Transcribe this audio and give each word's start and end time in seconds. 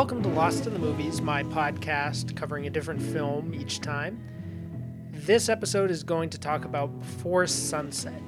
Welcome 0.00 0.22
to 0.22 0.30
Lost 0.30 0.66
in 0.66 0.72
the 0.72 0.78
Movies, 0.78 1.20
my 1.20 1.42
podcast 1.42 2.34
covering 2.34 2.66
a 2.66 2.70
different 2.70 3.02
film 3.02 3.52
each 3.54 3.80
time. 3.80 4.18
This 5.12 5.50
episode 5.50 5.90
is 5.90 6.04
going 6.04 6.30
to 6.30 6.38
talk 6.38 6.64
about 6.64 6.98
Before 7.00 7.46
Sunset. 7.46 8.22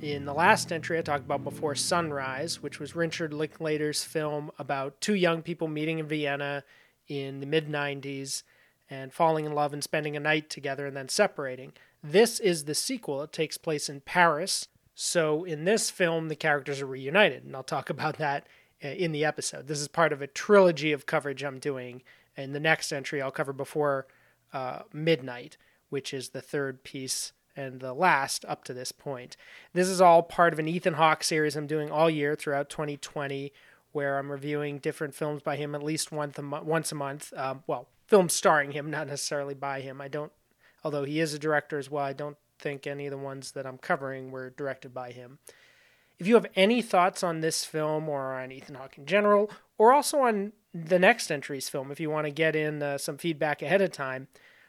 In 0.00 0.24
the 0.24 0.32
last 0.32 0.72
entry, 0.72 0.98
I 0.98 1.02
talked 1.02 1.26
about 1.26 1.44
Before 1.44 1.74
Sunrise, 1.74 2.62
which 2.62 2.80
was 2.80 2.96
Richard 2.96 3.34
Linklater's 3.34 4.02
film 4.02 4.50
about 4.58 4.98
two 5.02 5.14
young 5.14 5.42
people 5.42 5.68
meeting 5.68 5.98
in 5.98 6.06
Vienna 6.06 6.64
in 7.06 7.40
the 7.40 7.46
mid 7.46 7.68
90s 7.68 8.42
and 8.88 9.12
falling 9.12 9.44
in 9.44 9.52
love 9.52 9.74
and 9.74 9.84
spending 9.84 10.16
a 10.16 10.20
night 10.20 10.48
together 10.48 10.86
and 10.86 10.96
then 10.96 11.10
separating. 11.10 11.74
This 12.02 12.40
is 12.40 12.64
the 12.64 12.74
sequel. 12.74 13.20
It 13.20 13.32
takes 13.34 13.58
place 13.58 13.90
in 13.90 14.00
Paris. 14.00 14.68
So 14.94 15.44
in 15.44 15.66
this 15.66 15.90
film, 15.90 16.28
the 16.28 16.34
characters 16.34 16.80
are 16.80 16.86
reunited, 16.86 17.44
and 17.44 17.54
I'll 17.54 17.62
talk 17.62 17.90
about 17.90 18.16
that 18.16 18.46
in 18.88 19.12
the 19.12 19.24
episode. 19.24 19.66
This 19.66 19.80
is 19.80 19.88
part 19.88 20.12
of 20.12 20.22
a 20.22 20.26
trilogy 20.26 20.92
of 20.92 21.06
coverage 21.06 21.42
I'm 21.42 21.58
doing. 21.58 22.02
And 22.36 22.54
the 22.54 22.60
next 22.60 22.92
entry 22.92 23.20
I'll 23.20 23.30
cover 23.30 23.52
before 23.52 24.06
uh, 24.52 24.80
midnight, 24.92 25.56
which 25.88 26.14
is 26.14 26.30
the 26.30 26.40
third 26.40 26.84
piece 26.84 27.32
and 27.56 27.80
the 27.80 27.92
last 27.92 28.44
up 28.46 28.64
to 28.64 28.74
this 28.74 28.92
point. 28.92 29.36
This 29.72 29.88
is 29.88 30.00
all 30.00 30.22
part 30.22 30.52
of 30.52 30.58
an 30.58 30.68
Ethan 30.68 30.94
Hawke 30.94 31.24
series 31.24 31.56
I'm 31.56 31.66
doing 31.66 31.90
all 31.90 32.08
year 32.08 32.34
throughout 32.34 32.70
2020, 32.70 33.52
where 33.92 34.18
I'm 34.18 34.30
reviewing 34.30 34.78
different 34.78 35.14
films 35.14 35.42
by 35.42 35.56
him 35.56 35.74
at 35.74 35.82
least 35.82 36.12
once 36.12 36.38
a, 36.38 36.42
mo- 36.42 36.62
once 36.62 36.92
a 36.92 36.94
month. 36.94 37.32
Um, 37.36 37.64
well, 37.66 37.88
films 38.06 38.32
starring 38.32 38.72
him, 38.72 38.90
not 38.90 39.08
necessarily 39.08 39.54
by 39.54 39.80
him. 39.80 40.00
I 40.00 40.08
don't, 40.08 40.32
although 40.84 41.04
he 41.04 41.20
is 41.20 41.34
a 41.34 41.38
director 41.38 41.78
as 41.78 41.90
well, 41.90 42.04
I 42.04 42.12
don't 42.12 42.36
think 42.58 42.86
any 42.86 43.06
of 43.06 43.10
the 43.10 43.18
ones 43.18 43.52
that 43.52 43.66
I'm 43.66 43.78
covering 43.78 44.30
were 44.30 44.50
directed 44.50 44.94
by 44.94 45.10
him. 45.10 45.38
If 46.20 46.26
you 46.26 46.34
have 46.34 46.46
any 46.54 46.82
thoughts 46.82 47.24
on 47.24 47.40
this 47.40 47.64
film 47.64 48.06
or 48.06 48.38
on 48.38 48.52
Ethan 48.52 48.74
Hawke 48.74 48.98
in 48.98 49.06
general, 49.06 49.50
or 49.78 49.90
also 49.90 50.20
on 50.20 50.52
the 50.74 50.98
next 50.98 51.32
entry's 51.32 51.70
film, 51.70 51.90
if 51.90 51.98
you 51.98 52.10
want 52.10 52.26
to 52.26 52.30
get 52.30 52.54
in 52.54 52.82
uh, 52.82 52.98
some 52.98 53.16
feedback 53.16 53.62
ahead 53.62 53.80
of 53.80 53.90
time, 53.90 54.28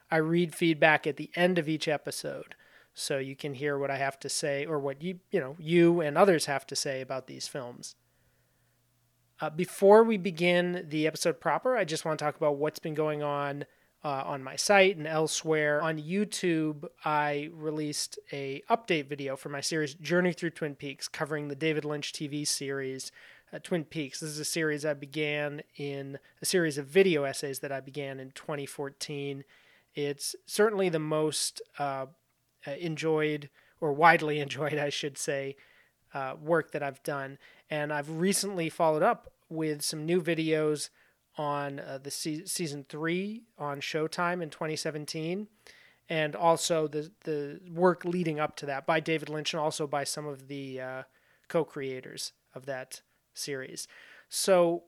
I 0.10 0.18
read 0.18 0.56
feedback 0.56 1.06
at 1.06 1.18
the 1.18 1.30
end 1.36 1.60
of 1.60 1.68
each 1.68 1.90
episode, 1.90 2.56
so 2.94 3.18
you 3.18 3.36
can 3.36 3.54
hear 3.54 3.78
what 3.78 3.92
I 3.92 3.98
have 3.98 4.18
to 4.22 4.30
say 4.30 4.66
or 4.66 4.80
what 4.80 5.02
you 5.02 5.20
you 5.30 5.42
know 5.42 5.58
you 5.60 6.00
and 6.00 6.18
others 6.18 6.46
have 6.46 6.66
to 6.68 6.76
say 6.76 7.02
about 7.02 7.28
these 7.28 7.50
films. 7.50 7.96
Uh, 9.42 9.50
before 9.50 10.04
we 10.04 10.18
begin 10.18 10.86
the 10.88 11.06
episode 11.06 11.42
proper, 11.42 11.76
I 11.76 11.84
just 11.84 12.06
want 12.06 12.18
to 12.18 12.24
talk 12.24 12.38
about 12.38 12.58
what's 12.58 12.80
been 12.80 12.94
going 12.94 13.24
on 13.24 13.66
uh, 14.04 14.24
on 14.26 14.44
my 14.44 14.56
site 14.56 14.98
and 14.98 15.08
elsewhere. 15.08 15.82
On 15.82 15.98
YouTube, 15.98 16.86
I 17.06 17.50
released 17.54 18.18
a 18.32 18.64
update 18.70 19.08
video 19.08 19.36
for 19.36 19.50
my 19.50 19.62
series 19.62 19.94
Journey 19.94 20.34
Through 20.34 20.52
Twin 20.52 20.76
Peaks, 20.76 21.08
covering 21.08 21.48
the 21.48 21.56
David 21.56 21.86
Lynch 21.86 22.12
TV 22.12 22.48
series 22.48 23.12
uh, 23.54 23.60
Twin 23.60 23.84
Peaks. 23.84 24.20
This 24.20 24.30
is 24.30 24.40
a 24.40 24.46
series 24.46 24.86
I 24.86 24.94
began 24.94 25.62
in 25.76 26.18
a 26.42 26.46
series 26.46 26.78
of 26.78 26.88
video 26.88 27.24
essays 27.24 27.60
that 27.60 27.72
I 27.72 27.80
began 27.80 28.20
in 28.20 28.32
2014. 28.32 29.44
It's 29.94 30.36
certainly 30.46 30.90
the 30.90 31.00
most 31.00 31.62
uh, 31.78 32.08
uh 32.66 32.72
enjoyed 32.80 33.50
or 33.80 33.94
widely 33.94 34.40
enjoyed, 34.46 34.78
I 34.78 34.90
should 34.90 35.18
say, 35.18 35.56
uh, 36.14 36.36
work 36.42 36.72
that 36.72 36.84
I've 36.84 37.04
done. 37.04 37.38
And 37.70 37.94
I've 37.94 38.10
recently 38.10 38.70
followed 38.70 39.04
up 39.04 39.32
with 39.50 39.82
some 39.82 40.06
new 40.06 40.22
videos 40.22 40.90
on 41.38 41.80
uh, 41.80 42.00
the 42.02 42.12
se- 42.12 42.46
season 42.46 42.86
three 42.88 43.44
on 43.58 43.80
Showtime 43.80 44.42
in 44.42 44.50
2017, 44.50 45.48
and 46.10 46.36
also 46.36 46.88
the 46.88 47.12
the 47.24 47.60
work 47.72 48.04
leading 48.06 48.40
up 48.40 48.56
to 48.58 48.66
that 48.66 48.86
by 48.86 49.00
David 49.00 49.30
Lynch 49.30 49.54
and 49.54 49.62
also 49.62 49.88
by 49.88 50.04
some 50.04 50.26
of 50.26 50.48
the 50.48 50.82
uh, 50.82 51.04
co-creators 51.48 52.34
of 52.54 52.66
that 52.66 53.02
series. 53.34 53.88
So 54.30 54.84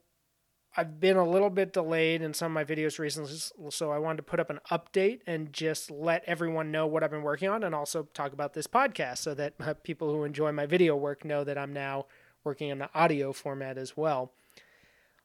I've 0.76 1.00
been 1.00 1.18
a 1.18 1.28
little 1.28 1.52
bit 1.52 1.72
delayed 1.72 2.22
in 2.22 2.34
some 2.34 2.52
of 2.52 2.54
my 2.54 2.64
videos 2.64 2.98
recently, 2.98 3.38
so 3.70 3.92
I 3.92 4.00
wanted 4.00 4.18
to 4.18 4.24
put 4.24 4.40
up 4.40 4.50
an 4.50 4.60
update 4.72 5.20
and 5.28 5.54
just 5.54 5.92
let 5.92 6.24
everyone 6.26 6.72
know 6.72 6.88
what 6.88 7.04
I've 7.04 7.12
been 7.12 7.22
working 7.22 7.50
on, 7.50 7.64
and 7.64 7.76
also 7.76 8.08
talk 8.14 8.34
about 8.34 8.54
this 8.54 8.66
podcast 8.66 9.20
so 9.20 9.34
that 9.36 9.54
uh, 9.60 9.76
people 9.84 10.12
who 10.12 10.24
enjoy 10.24 10.52
my 10.52 10.66
video 10.66 10.96
work 10.96 11.24
know 11.24 11.44
that 11.44 11.58
I'm 11.58 11.74
now 11.74 12.08
working 12.44 12.70
in 12.70 12.80
the 12.80 12.90
audio 12.96 13.34
format 13.34 13.78
as 13.78 13.96
well. 13.96 14.34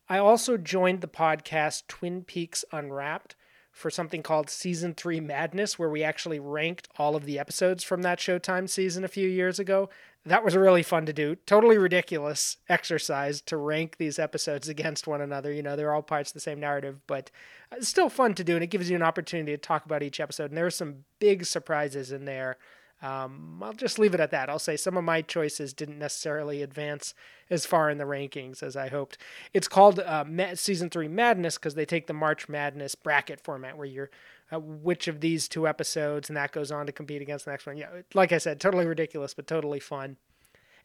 I 0.08 0.18
also 0.18 0.56
joined 0.56 1.02
the 1.02 1.08
podcast 1.08 1.86
Twin 1.86 2.22
Peaks 2.24 2.64
Unwrapped 2.72 3.36
for 3.70 3.90
something 3.90 4.22
called 4.22 4.48
Season 4.48 4.94
3 4.94 5.20
Madness, 5.20 5.78
where 5.78 5.90
we 5.90 6.02
actually 6.02 6.40
ranked 6.40 6.88
all 6.96 7.14
of 7.14 7.26
the 7.26 7.38
episodes 7.38 7.84
from 7.84 8.02
that 8.02 8.18
Showtime 8.18 8.68
season 8.68 9.04
a 9.04 9.08
few 9.08 9.28
years 9.28 9.58
ago. 9.58 9.90
That 10.24 10.44
was 10.44 10.56
really 10.56 10.82
fun 10.82 11.04
to 11.06 11.12
do. 11.12 11.36
Totally 11.46 11.78
ridiculous 11.78 12.56
exercise 12.68 13.40
to 13.42 13.56
rank 13.56 13.98
these 13.98 14.18
episodes 14.18 14.68
against 14.68 15.06
one 15.06 15.20
another. 15.20 15.52
You 15.52 15.62
know, 15.62 15.76
they're 15.76 15.94
all 15.94 16.02
parts 16.02 16.30
of 16.30 16.34
the 16.34 16.40
same 16.40 16.58
narrative, 16.58 17.00
but 17.06 17.30
it's 17.70 17.88
still 17.88 18.08
fun 18.08 18.34
to 18.34 18.44
do, 18.44 18.54
and 18.54 18.64
it 18.64 18.68
gives 18.68 18.88
you 18.88 18.96
an 18.96 19.02
opportunity 19.02 19.52
to 19.52 19.58
talk 19.58 19.84
about 19.84 20.02
each 20.02 20.20
episode. 20.20 20.50
And 20.50 20.56
there 20.56 20.66
are 20.66 20.70
some 20.70 21.04
big 21.18 21.44
surprises 21.44 22.12
in 22.12 22.24
there 22.24 22.56
um, 23.00 23.60
I'll 23.62 23.72
just 23.72 23.98
leave 23.98 24.14
it 24.14 24.20
at 24.20 24.30
that. 24.32 24.50
I'll 24.50 24.58
say 24.58 24.76
some 24.76 24.96
of 24.96 25.04
my 25.04 25.22
choices 25.22 25.72
didn't 25.72 25.98
necessarily 25.98 26.62
advance 26.62 27.14
as 27.48 27.64
far 27.64 27.90
in 27.90 27.98
the 27.98 28.04
rankings 28.04 28.62
as 28.62 28.76
I 28.76 28.88
hoped. 28.88 29.18
It's 29.54 29.68
called 29.68 30.00
uh, 30.00 30.24
Season 30.54 30.90
3 30.90 31.06
Madness 31.08 31.56
because 31.56 31.74
they 31.74 31.86
take 31.86 32.08
the 32.08 32.12
March 32.12 32.48
Madness 32.48 32.94
bracket 32.94 33.40
format 33.40 33.76
where 33.76 33.86
you're 33.86 34.10
uh, 34.50 34.58
which 34.58 35.08
of 35.08 35.20
these 35.20 35.46
two 35.46 35.68
episodes, 35.68 36.28
and 36.30 36.36
that 36.36 36.52
goes 36.52 36.72
on 36.72 36.86
to 36.86 36.92
compete 36.92 37.22
against 37.22 37.44
the 37.44 37.50
next 37.50 37.66
one. 37.66 37.76
Yeah, 37.76 37.88
like 38.14 38.32
I 38.32 38.38
said, 38.38 38.60
totally 38.60 38.86
ridiculous, 38.86 39.34
but 39.34 39.46
totally 39.46 39.80
fun. 39.80 40.16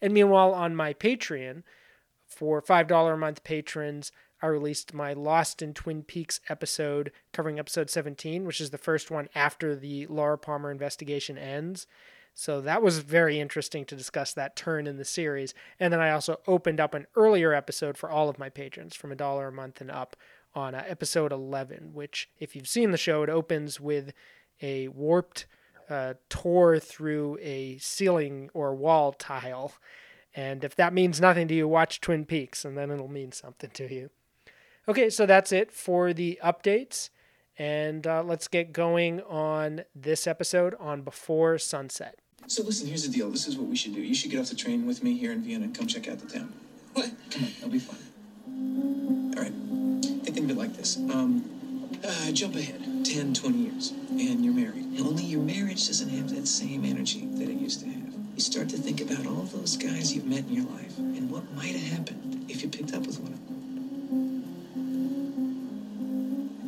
And 0.01 0.13
meanwhile, 0.13 0.53
on 0.53 0.75
my 0.75 0.93
Patreon, 0.93 1.63
for 2.27 2.61
$5 2.61 3.13
a 3.13 3.17
month 3.17 3.43
patrons, 3.43 4.11
I 4.43 4.47
released 4.47 4.93
my 4.93 5.13
Lost 5.13 5.61
in 5.61 5.73
Twin 5.73 6.03
Peaks 6.03 6.41
episode 6.49 7.13
covering 7.31 7.59
episode 7.59 7.89
17, 7.89 8.43
which 8.43 8.59
is 8.59 8.71
the 8.71 8.77
first 8.77 9.09
one 9.09 9.29
after 9.33 9.73
the 9.73 10.05
Laura 10.07 10.37
Palmer 10.37 10.69
investigation 10.69 11.37
ends. 11.37 11.87
So 12.33 12.59
that 12.59 12.81
was 12.81 12.99
very 12.99 13.39
interesting 13.39 13.85
to 13.85 13.95
discuss 13.95 14.33
that 14.33 14.57
turn 14.57 14.85
in 14.85 14.97
the 14.97 15.05
series. 15.05 15.53
And 15.79 15.93
then 15.93 16.01
I 16.01 16.11
also 16.11 16.41
opened 16.45 16.81
up 16.81 16.93
an 16.93 17.07
earlier 17.15 17.53
episode 17.53 17.97
for 17.97 18.09
all 18.09 18.27
of 18.27 18.37
my 18.37 18.49
patrons 18.49 18.97
from 18.97 19.13
a 19.13 19.15
dollar 19.15 19.47
a 19.47 19.51
month 19.53 19.79
and 19.79 19.89
up 19.89 20.17
on 20.53 20.75
uh, 20.75 20.83
episode 20.87 21.31
11, 21.31 21.91
which, 21.93 22.29
if 22.37 22.53
you've 22.53 22.67
seen 22.67 22.91
the 22.91 22.97
show, 22.97 23.23
it 23.23 23.29
opens 23.29 23.79
with 23.79 24.11
a 24.61 24.89
warped 24.89 25.45
uh, 25.89 26.15
tour 26.27 26.79
through 26.79 27.37
a 27.41 27.77
ceiling 27.77 28.49
or 28.53 28.75
wall 28.75 29.13
tile. 29.13 29.71
And 30.35 30.65
if 30.65 30.75
that 30.75 30.91
means 30.93 31.21
nothing 31.21 31.47
to 31.47 31.53
you, 31.53 31.65
watch 31.65 32.01
Twin 32.01 32.25
Peaks, 32.25 32.65
and 32.65 32.77
then 32.77 32.91
it'll 32.91 33.07
mean 33.07 33.31
something 33.31 33.69
to 33.69 33.93
you. 33.93 34.09
Okay, 34.87 35.09
so 35.09 35.25
that's 35.25 35.51
it 35.51 35.71
for 35.71 36.13
the 36.13 36.39
updates. 36.43 37.09
And 37.57 38.05
uh, 38.07 38.23
let's 38.23 38.47
get 38.47 38.73
going 38.73 39.21
on 39.21 39.83
this 39.95 40.27
episode 40.27 40.75
on 40.79 41.03
Before 41.03 41.57
Sunset. 41.57 42.19
So 42.47 42.63
listen, 42.63 42.87
here's 42.87 43.07
the 43.07 43.13
deal. 43.13 43.29
This 43.29 43.47
is 43.47 43.57
what 43.57 43.67
we 43.67 43.75
should 43.75 43.93
do. 43.93 44.01
You 44.01 44.15
should 44.15 44.31
get 44.31 44.39
off 44.39 44.49
the 44.49 44.55
train 44.55 44.85
with 44.85 45.03
me 45.03 45.17
here 45.17 45.31
in 45.31 45.41
Vienna 45.43 45.65
and 45.65 45.75
come 45.75 45.87
check 45.87 46.09
out 46.09 46.19
the 46.19 46.27
town. 46.27 46.51
What? 46.93 47.11
Come 47.31 47.43
on, 47.43 47.49
it'll 47.57 47.69
be 47.69 47.79
fun. 47.79 49.33
All 49.37 49.41
right. 49.43 49.53
Think 50.25 50.37
of 50.39 50.49
it 50.49 50.57
like 50.57 50.75
this. 50.75 50.97
Um, 50.97 51.49
uh, 52.03 52.31
jump 52.31 52.55
ahead 52.55 53.05
10, 53.05 53.33
20 53.33 53.57
years, 53.57 53.91
and 54.09 54.43
you're 54.43 54.53
married. 54.53 54.83
And 54.83 55.01
only 55.01 55.23
your 55.23 55.41
marriage 55.41 55.87
doesn't 55.87 56.09
have 56.09 56.29
that 56.35 56.47
same 56.47 56.83
energy 56.83 57.25
that 57.35 57.47
it 57.47 57.57
used 57.57 57.79
to 57.81 57.87
have. 57.87 58.13
You 58.35 58.41
start 58.41 58.67
to 58.69 58.77
think 58.77 58.99
about 58.99 59.25
all 59.27 59.43
those 59.43 59.77
guys 59.77 60.13
you've 60.13 60.25
met 60.25 60.39
in 60.39 60.53
your 60.53 60.65
life 60.65 60.97
and 60.97 61.29
what 61.31 61.49
might 61.53 61.75
have 61.75 61.97
happened 61.97 62.45
if 62.49 62.63
you 62.63 62.69
picked 62.69 62.93
up 62.93 63.05
with 63.05 63.19
one 63.19 63.31
of 63.33 63.47
them. 63.47 63.52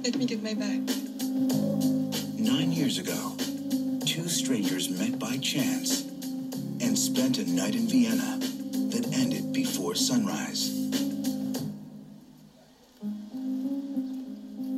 Let 0.05 0.17
me 0.17 0.27
get 0.27 0.43
my. 0.43 0.53
Nine 2.37 2.71
years 2.71 2.99
ago, 2.99 3.35
two 4.05 4.27
strangers 4.27 4.87
met 4.87 5.17
by 5.17 5.37
chance 5.37 6.01
and 6.79 6.95
spent 6.95 7.39
a 7.39 7.49
night 7.49 7.73
in 7.73 7.87
Vienna 7.87 8.37
that 8.91 9.09
ended 9.15 9.51
before 9.51 9.95
sunrise. 9.95 10.91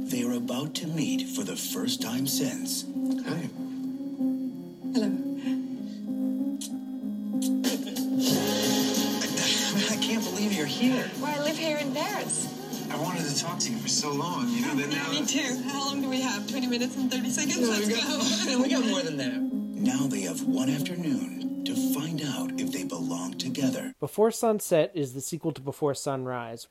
They 0.09 0.24
are 0.24 0.38
about 0.38 0.74
to 0.75 0.88
meet 0.88 1.27
for 1.35 1.44
the 1.44 1.57
first 1.57 2.01
time 2.01 2.25
since. 2.25 2.85
Wanted 13.57 13.68
to 13.69 13.74
you 13.74 13.80
for 13.80 13.88
so 13.88 14.12
long, 14.12 14.48
you 14.50 14.62
know, 14.62 14.75
that 14.75 14.89
now. 14.89 15.09
Me 15.09 15.25
too. 15.25 15.63
How 15.63 15.88
long 15.88 16.01
do 16.01 16.09
we 16.09 16.21
have? 16.21 16.48
20 16.48 16.68
minutes 16.68 16.95
and 16.95 17.12
30 17.12 17.30
seconds? 17.30 17.59
No, 17.59 17.69
Let's 17.69 17.88
we, 17.88 17.94
go. 17.94 18.00
got, 18.59 18.62
we 18.62 18.69
got 18.69 18.86
more 18.86 19.01
than 19.01 19.18
that. 19.18 19.42
Now 19.81 20.06
they 20.07 20.21
have 20.21 20.44
one 20.44 20.69
afternoon 20.69 21.63
to 21.65 21.75
find 21.94 22.21
out 22.21 22.51
if 22.59 22.71
they 22.71 22.83
belong 22.83 23.33
together. 23.39 23.95
Before 24.00 24.30
Sunset 24.30 24.92
is 24.94 25.13
the 25.13 25.21
sequel 25.21 25.54
to 25.54 25.62
Before 25.62 25.95
Sunrise. 25.95 26.68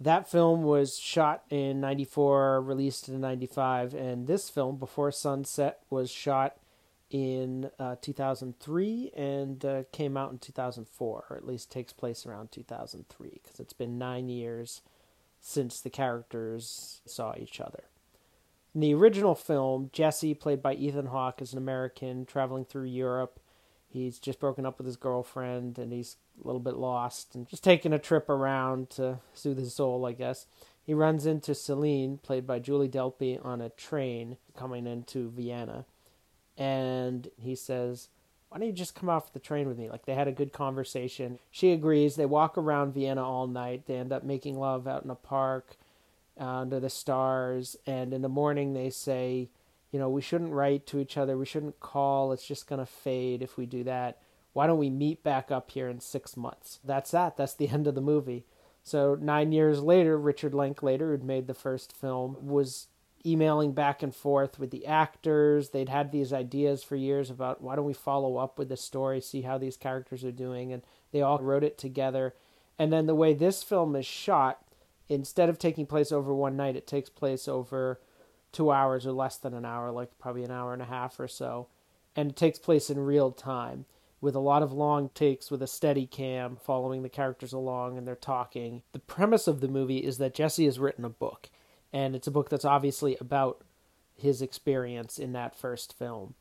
That 0.00 0.30
film 0.30 0.62
was 0.62 0.98
shot 0.98 1.44
in 1.50 1.80
94, 1.80 2.62
released 2.62 3.08
in 3.08 3.20
95, 3.20 3.94
and 3.94 4.26
this 4.26 4.48
film, 4.48 4.76
Before 4.78 5.12
Sunset, 5.12 5.80
was 5.90 6.10
shot 6.10 6.56
in 7.10 7.70
uh, 7.78 7.96
2003 8.00 9.12
and 9.14 9.64
uh, 9.64 9.82
came 9.92 10.16
out 10.16 10.32
in 10.32 10.38
2004, 10.38 11.24
or 11.28 11.36
at 11.36 11.46
least 11.46 11.70
takes 11.70 11.92
place 11.92 12.24
around 12.24 12.52
2003, 12.52 13.40
because 13.42 13.60
it's 13.60 13.72
been 13.74 13.98
nine 13.98 14.28
years 14.30 14.80
since 15.48 15.80
the 15.80 15.88
characters 15.88 17.00
saw 17.06 17.32
each 17.38 17.60
other. 17.60 17.84
In 18.74 18.80
the 18.80 18.94
original 18.94 19.36
film, 19.36 19.90
Jesse, 19.92 20.34
played 20.34 20.60
by 20.60 20.74
Ethan 20.74 21.06
Hawke, 21.06 21.40
is 21.40 21.52
an 21.52 21.58
American 21.58 22.26
traveling 22.26 22.64
through 22.64 22.86
Europe. 22.86 23.38
He's 23.86 24.18
just 24.18 24.40
broken 24.40 24.66
up 24.66 24.76
with 24.76 24.88
his 24.88 24.96
girlfriend 24.96 25.78
and 25.78 25.92
he's 25.92 26.16
a 26.42 26.46
little 26.46 26.60
bit 26.60 26.74
lost 26.74 27.36
and 27.36 27.48
just 27.48 27.62
taking 27.62 27.92
a 27.92 27.98
trip 28.00 28.28
around 28.28 28.90
to 28.90 29.20
soothe 29.34 29.58
his 29.58 29.72
soul, 29.72 30.04
I 30.04 30.12
guess. 30.12 30.46
He 30.82 30.92
runs 30.92 31.26
into 31.26 31.54
Celine, 31.54 32.18
played 32.18 32.44
by 32.44 32.58
Julie 32.58 32.88
Delpy, 32.88 33.42
on 33.44 33.60
a 33.60 33.70
train 33.70 34.38
coming 34.56 34.84
into 34.84 35.30
Vienna. 35.30 35.86
And 36.58 37.28
he 37.36 37.54
says, 37.54 38.08
Why 38.56 38.60
don't 38.60 38.68
you 38.68 38.74
just 38.74 38.94
come 38.94 39.10
off 39.10 39.34
the 39.34 39.38
train 39.38 39.68
with 39.68 39.76
me? 39.76 39.90
Like 39.90 40.06
they 40.06 40.14
had 40.14 40.28
a 40.28 40.32
good 40.32 40.50
conversation. 40.50 41.38
She 41.50 41.72
agrees. 41.72 42.16
They 42.16 42.24
walk 42.24 42.56
around 42.56 42.94
Vienna 42.94 43.22
all 43.22 43.46
night. 43.46 43.84
They 43.84 43.96
end 43.96 44.14
up 44.14 44.24
making 44.24 44.58
love 44.58 44.88
out 44.88 45.04
in 45.04 45.10
a 45.10 45.14
park 45.14 45.76
uh, 46.40 46.60
under 46.60 46.80
the 46.80 46.88
stars. 46.88 47.76
And 47.86 48.14
in 48.14 48.22
the 48.22 48.30
morning, 48.30 48.72
they 48.72 48.88
say, 48.88 49.50
you 49.92 49.98
know, 49.98 50.08
we 50.08 50.22
shouldn't 50.22 50.54
write 50.54 50.86
to 50.86 50.98
each 50.98 51.18
other. 51.18 51.36
We 51.36 51.44
shouldn't 51.44 51.80
call. 51.80 52.32
It's 52.32 52.46
just 52.46 52.66
going 52.66 52.78
to 52.78 52.86
fade 52.86 53.42
if 53.42 53.58
we 53.58 53.66
do 53.66 53.84
that. 53.84 54.22
Why 54.54 54.66
don't 54.66 54.78
we 54.78 54.88
meet 54.88 55.22
back 55.22 55.50
up 55.50 55.72
here 55.72 55.90
in 55.90 56.00
six 56.00 56.34
months? 56.34 56.80
That's 56.82 57.10
that. 57.10 57.36
That's 57.36 57.52
the 57.52 57.68
end 57.74 57.86
of 57.86 57.94
the 57.94 58.00
movie. 58.00 58.46
So 58.82 59.18
nine 59.20 59.52
years 59.52 59.82
later, 59.82 60.16
Richard 60.16 60.54
Linklater, 60.54 61.10
who'd 61.10 61.24
made 61.24 61.46
the 61.46 61.52
first 61.52 61.94
film, 61.94 62.38
was 62.40 62.86
emailing 63.26 63.72
back 63.72 64.02
and 64.02 64.14
forth 64.14 64.58
with 64.58 64.70
the 64.70 64.86
actors. 64.86 65.70
They'd 65.70 65.88
had 65.88 66.12
these 66.12 66.32
ideas 66.32 66.82
for 66.82 66.96
years 66.96 67.30
about 67.30 67.60
why 67.60 67.76
don't 67.76 67.84
we 67.84 67.92
follow 67.92 68.36
up 68.36 68.58
with 68.58 68.68
the 68.68 68.76
story, 68.76 69.20
see 69.20 69.42
how 69.42 69.58
these 69.58 69.76
characters 69.76 70.24
are 70.24 70.32
doing, 70.32 70.72
and 70.72 70.82
they 71.12 71.22
all 71.22 71.38
wrote 71.38 71.64
it 71.64 71.78
together. 71.78 72.34
And 72.78 72.92
then 72.92 73.06
the 73.06 73.14
way 73.14 73.34
this 73.34 73.62
film 73.62 73.96
is 73.96 74.06
shot, 74.06 74.60
instead 75.08 75.48
of 75.48 75.58
taking 75.58 75.86
place 75.86 76.12
over 76.12 76.34
one 76.34 76.56
night, 76.56 76.76
it 76.76 76.86
takes 76.86 77.10
place 77.10 77.48
over 77.48 78.00
two 78.52 78.70
hours 78.70 79.06
or 79.06 79.12
less 79.12 79.36
than 79.36 79.54
an 79.54 79.64
hour, 79.64 79.90
like 79.90 80.18
probably 80.18 80.44
an 80.44 80.50
hour 80.50 80.72
and 80.72 80.82
a 80.82 80.86
half 80.86 81.18
or 81.18 81.28
so. 81.28 81.68
And 82.14 82.30
it 82.30 82.36
takes 82.36 82.58
place 82.58 82.88
in 82.88 82.98
real 82.98 83.32
time 83.32 83.86
with 84.20 84.34
a 84.34 84.40
lot 84.40 84.62
of 84.62 84.72
long 84.72 85.10
takes 85.10 85.50
with 85.50 85.62
a 85.62 85.66
steady 85.66 86.06
cam 86.06 86.56
following 86.56 87.02
the 87.02 87.08
characters 87.08 87.52
along 87.52 87.98
and 87.98 88.06
they're 88.06 88.16
talking. 88.16 88.82
The 88.92 88.98
premise 88.98 89.46
of 89.46 89.60
the 89.60 89.68
movie 89.68 89.98
is 89.98 90.18
that 90.18 90.34
Jesse 90.34 90.64
has 90.64 90.78
written 90.78 91.04
a 91.04 91.10
book, 91.10 91.50
and 91.96 92.14
it's 92.14 92.26
a 92.26 92.30
book 92.30 92.50
that's 92.50 92.66
obviously 92.66 93.16
about 93.22 93.62
his 94.14 94.42
experience 94.42 95.18
in 95.18 95.32
that 95.32 95.56
first 95.56 95.94
film. 95.98 96.34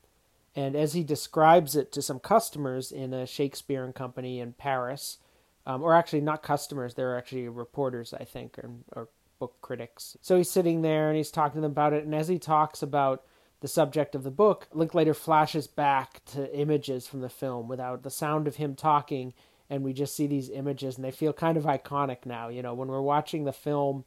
And 0.54 0.76
as 0.76 0.92
he 0.92 1.02
describes 1.02 1.78
it 1.78 1.94
to 1.94 2.02
some 2.02 2.20
customers 2.20 2.92
in 2.92 3.14
a 3.14 3.26
Shakespeare 3.26 3.86
and 3.86 3.96
company 3.96 4.42
in 4.42 4.52
Paris, 4.52 5.20
um, 5.66 5.82
or 5.82 5.94
actually 5.96 6.20
not 6.20 6.44
customers, 6.44 6.94
they're 6.94 7.18
actually 7.18 7.48
reporters, 7.48 8.14
I 8.14 8.26
think, 8.26 8.60
or, 8.60 8.70
or 8.92 9.08
book 9.40 9.56
critics. 9.62 10.18
So 10.22 10.36
he's 10.36 10.50
sitting 10.50 10.82
there 10.82 11.08
and 11.08 11.16
he's 11.16 11.32
talking 11.32 11.56
to 11.56 11.62
them 11.62 11.72
about 11.72 11.94
it. 11.94 12.04
And 12.04 12.14
as 12.14 12.28
he 12.28 12.38
talks 12.38 12.82
about 12.82 13.24
the 13.62 13.70
subject 13.70 14.14
of 14.14 14.24
the 14.24 14.32
book, 14.32 14.68
Linklater 14.74 15.14
flashes 15.14 15.68
back 15.68 16.22
to 16.34 16.54
images 16.54 17.08
from 17.08 17.22
the 17.22 17.30
film 17.30 17.70
without 17.70 18.04
the 18.04 18.10
sound 18.10 18.50
of 18.50 18.58
him 18.58 18.76
talking. 18.76 19.34
And 19.70 19.86
we 19.86 19.94
just 19.94 20.18
see 20.18 20.28
these 20.28 20.50
images, 20.50 20.98
and 20.98 21.06
they 21.06 21.12
feel 21.12 21.32
kind 21.32 21.58
of 21.58 21.64
iconic 21.64 22.26
now. 22.26 22.50
You 22.50 22.62
know, 22.62 22.74
when 22.74 22.90
we're 22.90 23.02
watching 23.02 23.46
the 23.46 23.54
film, 23.54 24.04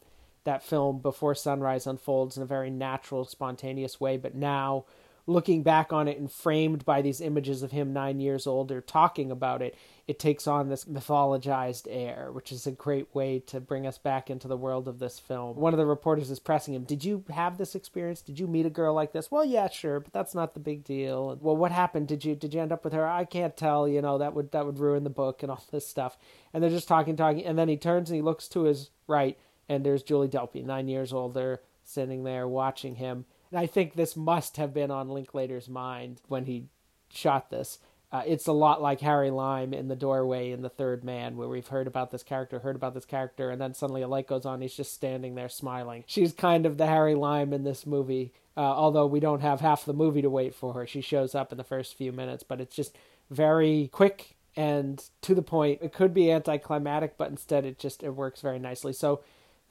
that 0.49 0.65
film 0.65 0.99
Before 0.99 1.35
Sunrise 1.35 1.87
unfolds 1.87 2.39
in 2.39 2.43
a 2.43 2.47
very 2.47 2.71
natural, 2.71 3.27
spontaneous 3.27 4.01
way. 4.01 4.17
But 4.17 4.35
now 4.35 4.87
looking 5.27 5.63
back 5.63 5.93
on 5.93 6.09
it 6.09 6.19
and 6.19 6.33
framed 6.33 6.87
by 6.87 7.03
these 7.03 7.21
images 7.21 7.63
of 7.63 7.71
him 7.71 7.93
nine 7.93 8.19
years 8.19 8.47
older 8.47 8.81
talking 8.81 9.31
about 9.31 9.61
it, 9.61 9.77
it 10.07 10.19
takes 10.19 10.47
on 10.47 10.71
this 10.71 10.87
mythologized 10.87 11.87
air, 11.91 12.31
which 12.33 12.51
is 12.51 12.67
a 12.67 12.73
great 12.73 13.15
way 13.15 13.41
to 13.41 13.61
bring 13.61 13.87
us 13.87 13.99
back 13.99 14.31
into 14.31 14.49
the 14.49 14.57
world 14.57 14.89
of 14.89 14.99
this 14.99 15.19
film. 15.19 15.55
One 15.57 15.75
of 15.75 15.79
the 15.79 15.85
reporters 15.85 16.31
is 16.31 16.41
pressing 16.41 16.73
him, 16.73 16.85
Did 16.85 17.05
you 17.05 17.25
have 17.29 17.59
this 17.59 17.75
experience? 17.75 18.23
Did 18.23 18.41
you 18.41 18.47
meet 18.47 18.65
a 18.65 18.71
girl 18.71 18.95
like 18.95 19.13
this? 19.13 19.31
Well, 19.31 19.45
yeah, 19.45 19.69
sure, 19.69 20.01
but 20.01 20.15
that's 20.15 20.35
not 20.35 20.55
the 20.55 20.61
big 20.61 20.83
deal. 20.83 21.37
Well, 21.43 21.59
what 21.59 21.73
happened? 21.73 22.09
Did 22.09 22.25
you 22.25 22.35
did 22.35 22.55
you 22.55 22.63
end 22.63 22.73
up 22.73 22.85
with 22.85 22.95
her? 22.95 23.07
I 23.07 23.27
can't 23.27 23.55
tell, 23.55 23.87
you 23.87 24.01
know, 24.01 24.17
that 24.17 24.33
would 24.33 24.53
that 24.53 24.65
would 24.65 24.79
ruin 24.79 25.05
the 25.05 25.11
book 25.11 25.43
and 25.43 25.53
all 25.53 25.63
this 25.71 25.87
stuff. 25.87 26.17
And 26.55 26.63
they're 26.63 26.71
just 26.71 26.89
talking, 26.89 27.17
talking, 27.17 27.45
and 27.45 27.59
then 27.59 27.69
he 27.69 27.77
turns 27.77 28.09
and 28.09 28.17
he 28.17 28.23
looks 28.23 28.49
to 28.49 28.63
his 28.63 28.89
right, 29.07 29.37
and 29.69 29.85
there's 29.85 30.03
Julie 30.03 30.29
Delpy, 30.29 30.65
nine 30.65 30.89
years 30.89 31.13
older, 31.13 31.61
sitting 31.85 32.25
there 32.25 32.47
watching 32.47 32.97
him 32.97 33.25
and 33.51 33.59
I 33.59 33.67
think 33.67 33.95
this 33.95 34.17
must 34.17 34.57
have 34.57 34.75
been 34.75 34.91
on 34.91 35.09
Linklater's 35.09 35.69
mind 35.69 36.21
when 36.29 36.45
he 36.45 36.67
shot 37.11 37.51
this. 37.51 37.79
Uh, 38.11 38.23
it's 38.27 38.47
a 38.47 38.53
lot 38.53 38.81
like 38.81 39.01
Harry 39.01 39.31
Lime 39.31 39.75
in 39.75 39.89
the 39.89 39.97
doorway 39.97 40.51
in 40.51 40.63
The 40.63 40.71
Third 40.71 41.05
Man, 41.05 41.37
where 41.37 41.49
we've 41.49 41.67
heard 41.67 41.87
about 41.87 42.11
this 42.11 42.23
character, 42.23 42.61
heard 42.61 42.77
about 42.77 42.95
this 42.95 43.05
character, 43.05 43.51
and 43.51 43.61
then 43.61 43.75
suddenly 43.75 44.01
a 44.01 44.09
light 44.09 44.27
goes 44.27 44.47
on. 44.47 44.63
He's 44.63 44.75
just 44.75 44.95
standing 44.95 45.35
there 45.35 45.51
smiling. 45.51 46.05
She's 46.07 46.33
kind 46.33 46.65
of 46.65 46.79
the 46.79 46.87
Harry 46.87 47.15
Lime 47.15 47.53
in 47.53 47.65
this 47.65 47.87
movie, 47.87 48.33
uh, 48.57 48.61
although 48.61 49.07
we 49.07 49.21
don't 49.21 49.43
have 49.43 49.61
half 49.61 49.85
the 49.85 49.93
movie 49.93 50.23
to 50.23 50.31
wait 50.31 50.55
for 50.55 50.73
her. 50.73 50.87
She 50.87 51.03
shows 51.03 51.35
up 51.35 51.53
in 51.53 51.59
the 51.59 51.65
first 51.65 51.97
few 51.97 52.13
minutes, 52.13 52.43
but 52.43 52.63
it's 52.63 52.75
just 52.75 52.97
very 53.31 53.91
quick 53.93 54.37
and 54.57 55.05
to 55.21 55.35
the 55.35 55.43
point. 55.43 55.81
It 55.83 55.93
could 55.93 56.15
be 56.15 56.33
anticlimactic, 56.33 57.19
but 57.19 57.31
instead 57.31 57.67
it 57.67 57.79
just 57.79 58.03
it 58.03 58.11
works 58.11 58.41
very 58.41 58.59
nicely. 58.59 58.95
So 58.95 59.21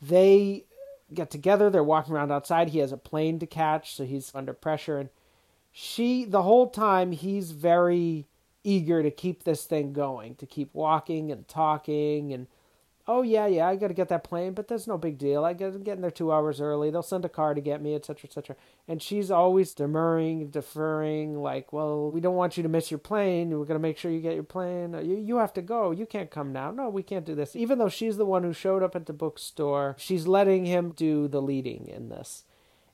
they 0.02 0.66
get 1.14 1.32
together. 1.32 1.70
They're 1.70 1.84
walking 1.84 2.14
around 2.14 2.32
outside. 2.32 2.70
He 2.70 2.80
has 2.80 2.92
a 2.92 2.98
plane 2.98 3.40
to 3.40 3.48
catch, 3.48 3.96
so 3.96 4.06
he's 4.06 4.32
under 4.36 4.54
pressure. 4.54 4.98
And 5.00 5.10
she, 5.72 6.26
the 6.26 6.44
whole 6.44 6.70
time, 6.70 7.12
he's 7.12 7.52
very 7.52 8.28
eager 8.64 9.02
to 9.02 9.12
keep 9.12 9.44
this 9.44 9.64
thing 9.64 9.94
going, 9.94 10.36
to 10.36 10.46
keep 10.46 10.74
walking 10.74 11.32
and 11.32 11.48
talking 11.48 12.34
and 12.34 12.48
oh 13.08 13.22
yeah, 13.22 13.48
yeah, 13.48 13.68
I 13.68 13.76
got 13.76 13.88
to 13.88 13.94
get 13.94 14.10
that 14.10 14.24
plane, 14.24 14.54
but 14.54 14.68
there's 14.68 14.88
no 14.88 14.98
big 14.98 15.18
deal. 15.18 15.46
I 15.46 15.54
get 15.54 15.74
I'm 15.74 15.84
getting 15.84 16.02
there 16.02 16.12
two 16.12 16.32
hours 16.32 16.60
early. 16.60 16.92
They'll 16.92 17.02
send 17.02 17.26
a 17.26 17.30
car 17.30 17.54
to 17.54 17.62
get 17.62 17.82
me, 17.82 17.96
etc., 17.96 18.26
etc. 18.26 18.56
And 18.88 19.02
she's 19.02 19.32
always 19.32 19.74
demurring, 19.74 20.50
deferring, 20.50 21.42
like, 21.42 21.72
well, 21.72 22.12
we 22.12 22.20
don't 22.20 22.36
want 22.36 22.58
you 22.58 22.64
to 22.64 22.70
miss 22.70 22.92
your 22.92 22.98
plane. 22.98 23.58
We're 23.58 23.66
gonna 23.66 23.80
make 23.80 23.98
sure 23.98 24.12
you 24.12 24.20
get 24.20 24.36
your 24.36 24.44
plane. 24.44 24.94
You 24.94 25.16
you 25.16 25.38
have 25.38 25.54
to 25.54 25.62
go. 25.62 25.92
You 25.92 26.06
can't 26.06 26.32
come 26.32 26.52
now. 26.52 26.72
No, 26.72 26.90
we 26.90 27.04
can't 27.04 27.26
do 27.26 27.36
this. 27.36 27.56
Even 27.56 27.80
though 27.80 27.90
she's 27.90 28.18
the 28.18 28.26
one 28.26 28.44
who 28.44 28.54
showed 28.54 28.84
up 28.84 28.96
at 28.96 29.06
the 29.06 29.14
bookstore, 29.14 29.96
she's 29.98 30.28
letting 30.28 30.66
him 30.66 30.92
do 30.92 31.28
the 31.28 31.42
leading 31.42 31.88
in 31.88 32.10
this. 32.10 32.44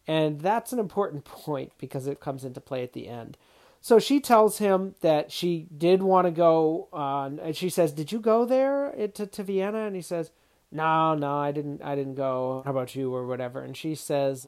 And 0.08 0.42
that's 0.42 0.74
an 0.74 0.80
important 0.80 1.26
point 1.26 1.72
because 1.78 2.08
it 2.08 2.20
comes 2.20 2.44
into 2.46 2.62
play 2.62 2.84
at 2.84 2.94
the 2.94 3.08
end. 3.08 3.38
So 3.84 4.00
she 4.00 4.22
tells 4.22 4.60
him 4.60 4.96
that 5.02 5.30
she 5.30 5.68
did 5.78 6.02
want 6.02 6.26
to 6.26 6.32
go 6.32 6.88
on, 6.94 7.38
and 7.38 7.54
she 7.54 7.70
says, 7.70 7.92
"Did 7.92 8.14
you 8.14 8.20
go 8.22 8.46
there 8.46 8.94
to, 9.16 9.28
to 9.28 9.44
Vienna?" 9.44 9.80
And 9.80 9.94
he 9.94 10.02
says, 10.02 10.32
"No, 10.72 11.16
no, 11.16 11.38
I 11.38 11.52
didn't. 11.52 11.84
I 11.84 11.94
didn't 11.94 12.16
go. 12.16 12.62
How 12.64 12.72
about 12.72 12.96
you, 12.96 13.14
or 13.14 13.28
whatever?" 13.28 13.62
And 13.62 13.76
she 13.76 13.94
says, 13.94 14.48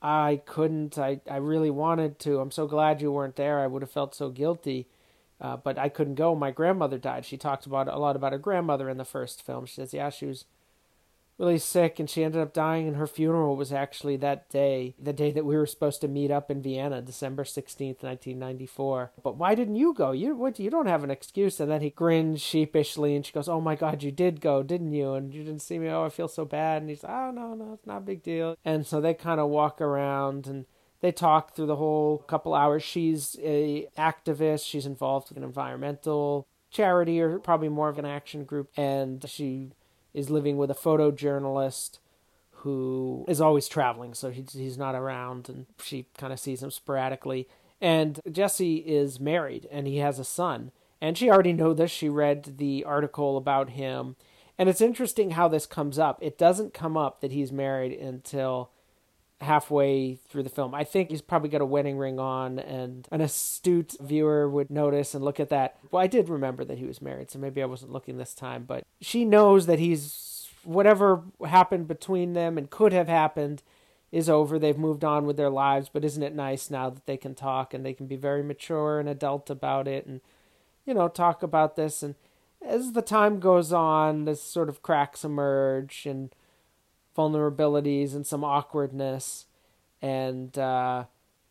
"I 0.00 0.42
couldn't. 0.46 0.96
I 0.96 1.20
I 1.28 1.38
really 1.38 1.70
wanted 1.70 2.20
to. 2.20 2.38
I'm 2.38 2.52
so 2.52 2.68
glad 2.68 3.02
you 3.02 3.10
weren't 3.10 3.34
there. 3.34 3.58
I 3.58 3.66
would 3.66 3.82
have 3.82 3.90
felt 3.90 4.14
so 4.14 4.30
guilty." 4.30 4.86
Uh, 5.40 5.56
but 5.56 5.76
I 5.76 5.88
couldn't 5.88 6.14
go. 6.14 6.36
My 6.36 6.52
grandmother 6.52 6.98
died. 6.98 7.24
She 7.24 7.36
talked 7.36 7.66
about 7.66 7.88
a 7.88 7.98
lot 7.98 8.14
about 8.14 8.30
her 8.30 8.38
grandmother 8.38 8.88
in 8.88 8.96
the 8.96 9.04
first 9.04 9.42
film. 9.42 9.66
She 9.66 9.74
says, 9.74 9.92
"Yeah, 9.92 10.10
she 10.10 10.26
was 10.26 10.44
really 11.38 11.58
sick 11.58 11.98
and 11.98 12.08
she 12.08 12.22
ended 12.22 12.40
up 12.40 12.52
dying 12.52 12.86
and 12.86 12.96
her 12.96 13.06
funeral 13.06 13.56
was 13.56 13.72
actually 13.72 14.16
that 14.16 14.48
day 14.48 14.94
the 14.98 15.12
day 15.12 15.30
that 15.30 15.44
we 15.44 15.56
were 15.56 15.66
supposed 15.66 16.00
to 16.00 16.08
meet 16.08 16.30
up 16.30 16.50
in 16.50 16.62
vienna 16.62 17.00
december 17.00 17.42
16th 17.42 18.02
1994 18.02 19.12
but 19.22 19.36
why 19.36 19.54
didn't 19.54 19.76
you 19.76 19.94
go? 19.94 20.12
You 20.12 20.34
what 20.34 20.58
you 20.58 20.70
don't 20.70 20.86
have 20.86 21.04
an 21.04 21.10
excuse. 21.10 21.60
And 21.60 21.70
then 21.70 21.80
he 21.80 21.90
grins 21.90 22.40
sheepishly 22.40 23.14
and 23.14 23.24
she 23.24 23.32
goes 23.32 23.48
oh 23.48 23.60
my 23.60 23.74
god 23.74 24.02
you 24.02 24.10
did 24.10 24.40
go 24.40 24.62
didn't 24.62 24.92
you? 24.92 25.14
And 25.14 25.32
you 25.32 25.44
didn't 25.44 25.62
see 25.62 25.78
me. 25.78 25.88
Oh 25.88 26.04
i 26.04 26.08
feel 26.08 26.28
so 26.28 26.44
bad. 26.44 26.82
And 26.82 26.90
he's 26.90 27.04
oh 27.04 27.30
no 27.30 27.54
no 27.54 27.74
it's 27.74 27.86
not 27.86 27.98
a 27.98 28.00
big 28.00 28.22
deal. 28.22 28.56
And 28.64 28.86
so 28.86 29.00
they 29.00 29.14
kind 29.14 29.40
of 29.40 29.48
walk 29.48 29.80
around 29.80 30.46
and 30.46 30.66
they 31.00 31.12
talk 31.12 31.54
through 31.54 31.66
the 31.66 31.76
whole 31.76 32.18
couple 32.18 32.54
hours. 32.54 32.82
She's 32.82 33.36
a 33.42 33.88
activist. 33.98 34.66
She's 34.66 34.86
involved 34.86 35.28
with 35.28 35.38
an 35.38 35.44
environmental 35.44 36.46
charity 36.70 37.20
or 37.20 37.38
probably 37.38 37.68
more 37.68 37.88
of 37.88 37.98
an 37.98 38.06
action 38.06 38.44
group. 38.44 38.70
And 38.76 39.24
she 39.28 39.72
is 40.14 40.30
living 40.30 40.56
with 40.56 40.70
a 40.70 40.74
photojournalist 40.74 41.98
who 42.62 43.24
is 43.28 43.40
always 43.40 43.66
traveling, 43.68 44.14
so 44.14 44.30
he's, 44.30 44.52
he's 44.52 44.78
not 44.78 44.94
around, 44.94 45.48
and 45.48 45.66
she 45.82 46.06
kind 46.16 46.32
of 46.32 46.38
sees 46.38 46.62
him 46.62 46.70
sporadically. 46.70 47.48
And 47.80 48.20
Jesse 48.30 48.76
is 48.76 49.18
married, 49.18 49.66
and 49.70 49.86
he 49.86 49.98
has 49.98 50.20
a 50.20 50.24
son. 50.24 50.70
And 51.00 51.18
she 51.18 51.28
already 51.28 51.52
knew 51.52 51.74
this. 51.74 51.90
She 51.90 52.08
read 52.08 52.58
the 52.58 52.84
article 52.84 53.36
about 53.36 53.70
him. 53.70 54.14
And 54.56 54.68
it's 54.68 54.80
interesting 54.80 55.32
how 55.32 55.48
this 55.48 55.66
comes 55.66 55.98
up. 55.98 56.18
It 56.22 56.38
doesn't 56.38 56.72
come 56.72 56.96
up 56.96 57.20
that 57.20 57.32
he's 57.32 57.50
married 57.50 57.98
until 57.98 58.70
halfway 59.42 60.14
through 60.14 60.42
the 60.42 60.48
film. 60.48 60.74
I 60.74 60.84
think 60.84 61.10
he's 61.10 61.22
probably 61.22 61.48
got 61.48 61.60
a 61.60 61.66
wedding 61.66 61.98
ring 61.98 62.18
on, 62.18 62.58
and 62.58 63.06
an 63.10 63.20
astute 63.20 63.96
viewer 64.00 64.48
would 64.48 64.70
notice 64.70 65.14
and 65.14 65.24
look 65.24 65.40
at 65.40 65.48
that. 65.50 65.76
Well, 65.90 66.02
I 66.02 66.06
did 66.06 66.28
remember 66.28 66.64
that 66.64 66.78
he 66.78 66.86
was 66.86 67.02
married, 67.02 67.30
so 67.30 67.38
maybe 67.38 67.62
I 67.62 67.66
wasn't 67.66 67.92
looking 67.92 68.18
this 68.18 68.34
time, 68.34 68.64
but 68.64 68.84
she 69.00 69.24
knows 69.24 69.66
that 69.66 69.78
he's 69.78 70.48
whatever 70.64 71.24
happened 71.46 71.88
between 71.88 72.34
them 72.34 72.56
and 72.56 72.70
could 72.70 72.92
have 72.92 73.08
happened 73.08 73.62
is 74.12 74.28
over. 74.28 74.58
They've 74.58 74.78
moved 74.78 75.04
on 75.04 75.26
with 75.26 75.36
their 75.36 75.50
lives, 75.50 75.88
but 75.92 76.04
isn't 76.04 76.22
it 76.22 76.34
nice 76.34 76.70
now 76.70 76.90
that 76.90 77.06
they 77.06 77.16
can 77.16 77.34
talk 77.34 77.74
and 77.74 77.84
they 77.84 77.94
can 77.94 78.06
be 78.06 78.16
very 78.16 78.42
mature 78.42 79.00
and 79.00 79.08
adult 79.08 79.50
about 79.50 79.88
it 79.88 80.06
and, 80.06 80.20
you 80.86 80.94
know, 80.94 81.08
talk 81.08 81.42
about 81.42 81.76
this. 81.76 82.02
And 82.02 82.14
as 82.64 82.92
the 82.92 83.02
time 83.02 83.40
goes 83.40 83.72
on, 83.72 84.24
this 84.24 84.42
sort 84.42 84.68
of 84.68 84.82
cracks 84.82 85.24
emerge 85.24 86.06
and 86.06 86.32
vulnerabilities 87.16 88.14
and 88.14 88.26
some 88.26 88.44
awkwardness, 88.44 89.46
and 90.00 90.56
uh, 90.58 91.04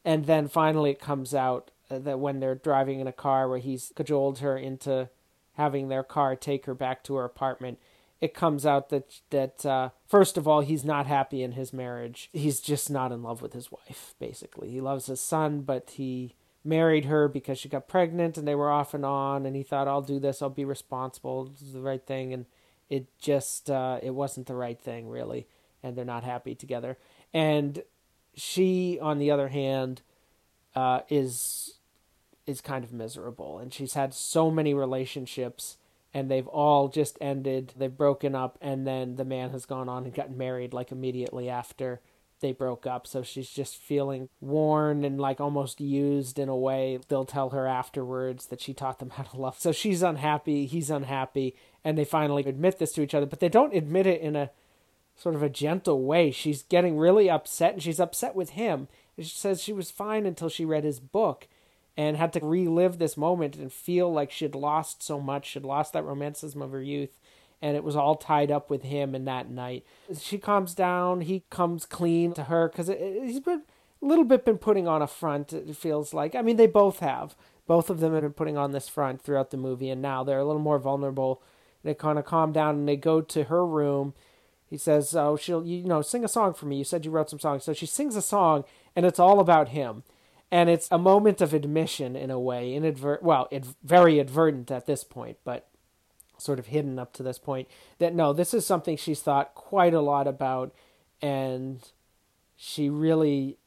and 0.03 0.25
then 0.25 0.47
finally 0.47 0.91
it 0.91 0.99
comes 0.99 1.33
out 1.33 1.71
that 1.89 2.19
when 2.19 2.39
they're 2.39 2.55
driving 2.55 2.99
in 2.99 3.07
a 3.07 3.11
car 3.11 3.49
where 3.49 3.59
he's 3.59 3.91
cajoled 3.95 4.39
her 4.39 4.57
into 4.57 5.09
having 5.55 5.89
their 5.89 6.03
car 6.03 6.35
take 6.35 6.65
her 6.65 6.73
back 6.73 7.03
to 7.03 7.15
her 7.15 7.25
apartment 7.25 7.77
it 8.21 8.35
comes 8.35 8.65
out 8.67 8.89
that 8.89 9.19
that 9.31 9.65
uh, 9.65 9.89
first 10.07 10.37
of 10.37 10.47
all 10.47 10.61
he's 10.61 10.85
not 10.85 11.07
happy 11.07 11.41
in 11.41 11.53
his 11.53 11.73
marriage. 11.73 12.29
He's 12.31 12.61
just 12.61 12.89
not 12.89 13.11
in 13.11 13.23
love 13.23 13.41
with 13.41 13.53
his 13.53 13.71
wife. 13.71 14.13
Basically, 14.19 14.69
he 14.69 14.79
loves 14.79 15.07
his 15.07 15.19
son, 15.19 15.61
but 15.61 15.91
he 15.95 16.35
married 16.63 17.05
her 17.05 17.27
because 17.27 17.57
she 17.57 17.67
got 17.67 17.87
pregnant 17.87 18.37
and 18.37 18.47
they 18.47 18.53
were 18.53 18.69
off 18.69 18.93
and 18.93 19.03
on. 19.03 19.47
And 19.47 19.55
he 19.55 19.63
thought, 19.63 19.87
"I'll 19.87 20.03
do 20.03 20.19
this. 20.19 20.41
I'll 20.41 20.51
be 20.51 20.63
responsible. 20.63 21.51
Is 21.59 21.73
the 21.73 21.81
right 21.81 22.05
thing." 22.05 22.31
And 22.31 22.45
it 22.91 23.07
just 23.17 23.71
uh, 23.71 23.99
it 24.03 24.11
wasn't 24.11 24.45
the 24.45 24.55
right 24.55 24.79
thing 24.79 25.07
really, 25.07 25.47
and 25.81 25.95
they're 25.95 26.05
not 26.05 26.23
happy 26.23 26.53
together. 26.53 26.97
And 27.33 27.81
she, 28.35 28.99
on 29.01 29.17
the 29.17 29.31
other 29.31 29.47
hand, 29.47 30.01
uh, 30.75 31.01
is 31.09 31.79
is 32.45 32.61
kind 32.61 32.83
of 32.83 32.93
miserable, 32.93 33.57
and 33.57 33.73
she's 33.73 33.93
had 33.93 34.13
so 34.13 34.51
many 34.51 34.75
relationships 34.75 35.77
and 36.13 36.29
they've 36.29 36.47
all 36.47 36.89
just 36.89 37.17
ended. 37.21 37.73
They've 37.77 37.95
broken 37.95 38.35
up, 38.35 38.57
and 38.61 38.85
then 38.85 39.15
the 39.15 39.25
man 39.25 39.51
has 39.51 39.65
gone 39.65 39.87
on 39.87 40.03
and 40.03 40.13
gotten 40.13 40.37
married 40.37 40.73
like 40.73 40.91
immediately 40.91 41.49
after 41.49 42.01
they 42.41 42.51
broke 42.51 42.85
up. 42.85 43.07
So 43.07 43.23
she's 43.23 43.49
just 43.49 43.77
feeling 43.77 44.29
worn 44.39 45.05
and 45.05 45.19
like 45.19 45.39
almost 45.39 45.79
used 45.79 46.37
in 46.37 46.49
a 46.49 46.55
way. 46.55 46.99
They'll 47.07 47.25
tell 47.25 47.51
her 47.51 47.67
afterwards 47.67 48.47
that 48.47 48.61
she 48.61 48.73
taught 48.73 48.99
them 48.99 49.11
how 49.11 49.23
to 49.23 49.37
love. 49.37 49.59
So 49.59 49.71
she's 49.71 50.03
unhappy, 50.03 50.65
he's 50.65 50.89
unhappy, 50.89 51.55
and 51.83 51.97
they 51.97 52.05
finally 52.05 52.43
admit 52.43 52.79
this 52.79 52.91
to 52.93 53.01
each 53.01 53.15
other, 53.15 53.25
but 53.25 53.39
they 53.39 53.49
don't 53.49 53.75
admit 53.75 54.05
it 54.05 54.21
in 54.21 54.35
a 54.35 54.51
sort 55.15 55.35
of 55.35 55.43
a 55.43 55.49
gentle 55.49 56.03
way. 56.03 56.31
She's 56.31 56.63
getting 56.63 56.97
really 56.97 57.29
upset, 57.29 57.73
and 57.73 57.83
she's 57.83 57.99
upset 57.99 58.35
with 58.35 58.51
him. 58.51 58.87
She 59.17 59.25
says 59.25 59.61
she 59.61 59.73
was 59.73 59.91
fine 59.91 60.25
until 60.25 60.49
she 60.49 60.65
read 60.65 60.83
his 60.83 60.99
book 60.99 61.47
and 61.97 62.17
had 62.17 62.33
to 62.33 62.39
relive 62.41 62.97
this 62.97 63.17
moment 63.17 63.55
and 63.55 63.71
feel 63.71 64.11
like 64.11 64.31
she'd 64.31 64.55
lost 64.55 65.03
so 65.03 65.19
much, 65.19 65.49
she'd 65.49 65.63
lost 65.63 65.93
that 65.93 66.05
romanticism 66.05 66.61
of 66.61 66.71
her 66.71 66.81
youth, 66.81 67.19
and 67.61 67.75
it 67.75 67.83
was 67.83 67.95
all 67.95 68.15
tied 68.15 68.51
up 68.51 68.69
with 68.69 68.83
him 68.83 69.13
in 69.13 69.25
that 69.25 69.49
night. 69.49 69.85
She 70.19 70.37
calms 70.37 70.73
down, 70.73 71.21
he 71.21 71.43
comes 71.49 71.85
clean 71.85 72.33
to 72.33 72.45
her 72.45 72.69
because 72.69 72.87
he's 72.87 73.39
been 73.39 73.63
a 74.01 74.05
little 74.05 74.25
bit 74.25 74.45
been 74.45 74.57
putting 74.57 74.87
on 74.87 75.01
a 75.01 75.07
front, 75.07 75.53
it 75.53 75.75
feels 75.75 76.13
like. 76.13 76.35
I 76.35 76.41
mean, 76.41 76.57
they 76.57 76.67
both 76.67 76.99
have. 76.99 77.35
Both 77.67 77.89
of 77.89 77.99
them 77.99 78.13
have 78.13 78.23
been 78.23 78.33
putting 78.33 78.57
on 78.57 78.71
this 78.71 78.89
front 78.89 79.21
throughout 79.21 79.51
the 79.51 79.57
movie, 79.57 79.89
and 79.89 80.01
now 80.01 80.23
they're 80.23 80.39
a 80.39 80.45
little 80.45 80.61
more 80.61 80.79
vulnerable. 80.79 81.41
They 81.83 81.93
kind 81.93 82.19
of 82.19 82.25
calm 82.25 82.51
down 82.51 82.75
and 82.75 82.87
they 82.87 82.97
go 82.97 83.21
to 83.21 83.45
her 83.45 83.65
room. 83.65 84.13
He 84.67 84.77
says, 84.77 85.15
"Oh, 85.15 85.35
she'll 85.35 85.65
you 85.65 85.83
know 85.83 86.01
sing 86.01 86.23
a 86.23 86.27
song 86.27 86.53
for 86.53 86.65
me. 86.65 86.77
You 86.77 86.83
said 86.83 87.05
you 87.05 87.11
wrote 87.11 87.29
some 87.29 87.39
songs." 87.39 87.63
So 87.63 87.73
she 87.73 87.85
sings 87.85 88.15
a 88.15 88.21
song, 88.21 88.63
and 88.95 89.05
it's 89.05 89.19
all 89.19 89.39
about 89.39 89.69
him 89.69 90.03
and 90.51 90.69
it's 90.69 90.89
a 90.91 90.97
moment 90.97 91.39
of 91.41 91.53
admission 91.53 92.15
in 92.15 92.29
a 92.29 92.39
way, 92.39 92.75
inadvert 92.75 93.23
well, 93.23 93.47
it 93.51 93.65
very 93.83 94.19
advertent 94.19 94.69
at 94.69 94.85
this 94.85 95.03
point, 95.03 95.37
but 95.45 95.67
sort 96.41 96.59
of 96.59 96.67
hidden 96.67 96.99
up 96.99 97.13
to 97.13 97.23
this 97.23 97.39
point. 97.39 97.67
That 97.99 98.13
no, 98.13 98.33
this 98.33 98.53
is 98.53 98.65
something 98.65 98.97
she's 98.97 99.21
thought 99.21 99.55
quite 99.55 99.93
a 99.93 100.01
lot 100.01 100.27
about, 100.27 100.73
and 101.21 101.81
she 102.55 102.89
really 102.89 103.57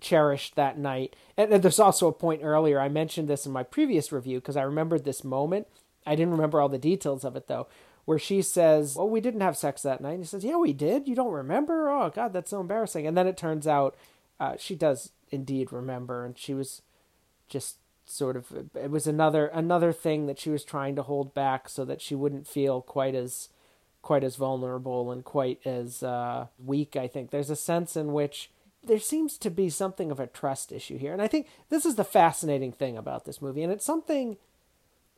cherished 0.00 0.56
that 0.56 0.78
night. 0.78 1.16
And, 1.36 1.52
and 1.52 1.62
there's 1.62 1.78
also 1.78 2.08
a 2.08 2.12
point 2.12 2.42
earlier 2.42 2.80
I 2.80 2.88
mentioned 2.88 3.28
this 3.28 3.46
in 3.46 3.52
my 3.52 3.62
previous 3.62 4.12
review 4.12 4.40
because 4.40 4.56
I 4.56 4.62
remembered 4.62 5.04
this 5.04 5.24
moment. 5.24 5.68
I 6.04 6.16
didn't 6.16 6.32
remember 6.32 6.60
all 6.60 6.68
the 6.68 6.78
details 6.78 7.24
of 7.24 7.36
it 7.36 7.46
though, 7.46 7.68
where 8.04 8.18
she 8.18 8.42
says, 8.42 8.96
"Oh, 8.98 9.06
we 9.06 9.20
didn't 9.20 9.40
have 9.40 9.56
sex 9.56 9.82
that 9.82 10.00
night." 10.00 10.14
And 10.14 10.22
he 10.22 10.26
says, 10.26 10.44
"Yeah, 10.44 10.56
we 10.56 10.72
did. 10.72 11.06
You 11.06 11.14
don't 11.14 11.32
remember? 11.32 11.88
Oh 11.88 12.10
God, 12.10 12.32
that's 12.32 12.50
so 12.50 12.60
embarrassing." 12.60 13.06
And 13.06 13.16
then 13.16 13.26
it 13.26 13.36
turns 13.36 13.66
out 13.66 13.96
uh, 14.40 14.56
she 14.58 14.74
does 14.74 15.12
indeed 15.30 15.72
remember, 15.72 16.24
and 16.24 16.36
she 16.36 16.54
was 16.54 16.82
just 17.48 17.76
sort 18.04 18.36
of 18.36 18.68
it 18.74 18.90
was 18.90 19.06
another 19.06 19.46
another 19.46 19.92
thing 19.92 20.26
that 20.26 20.38
she 20.38 20.50
was 20.50 20.64
trying 20.64 20.96
to 20.96 21.02
hold 21.02 21.34
back 21.34 21.68
so 21.68 21.84
that 21.84 22.00
she 22.00 22.14
wouldn't 22.14 22.46
feel 22.46 22.80
quite 22.80 23.14
as 23.14 23.48
quite 24.02 24.24
as 24.24 24.36
vulnerable 24.36 25.12
and 25.12 25.24
quite 25.24 25.60
as 25.64 26.02
uh, 26.02 26.46
weak. 26.58 26.96
I 26.96 27.06
think 27.06 27.30
there's 27.30 27.50
a 27.50 27.56
sense 27.56 27.96
in 27.96 28.12
which 28.12 28.50
there 28.84 28.98
seems 28.98 29.38
to 29.38 29.50
be 29.50 29.70
something 29.70 30.10
of 30.10 30.18
a 30.18 30.26
trust 30.26 30.72
issue 30.72 30.98
here, 30.98 31.12
and 31.12 31.22
I 31.22 31.28
think 31.28 31.46
this 31.68 31.86
is 31.86 31.94
the 31.94 32.04
fascinating 32.04 32.72
thing 32.72 32.96
about 32.96 33.24
this 33.24 33.40
movie, 33.40 33.62
and 33.62 33.72
it's 33.72 33.84
something 33.84 34.36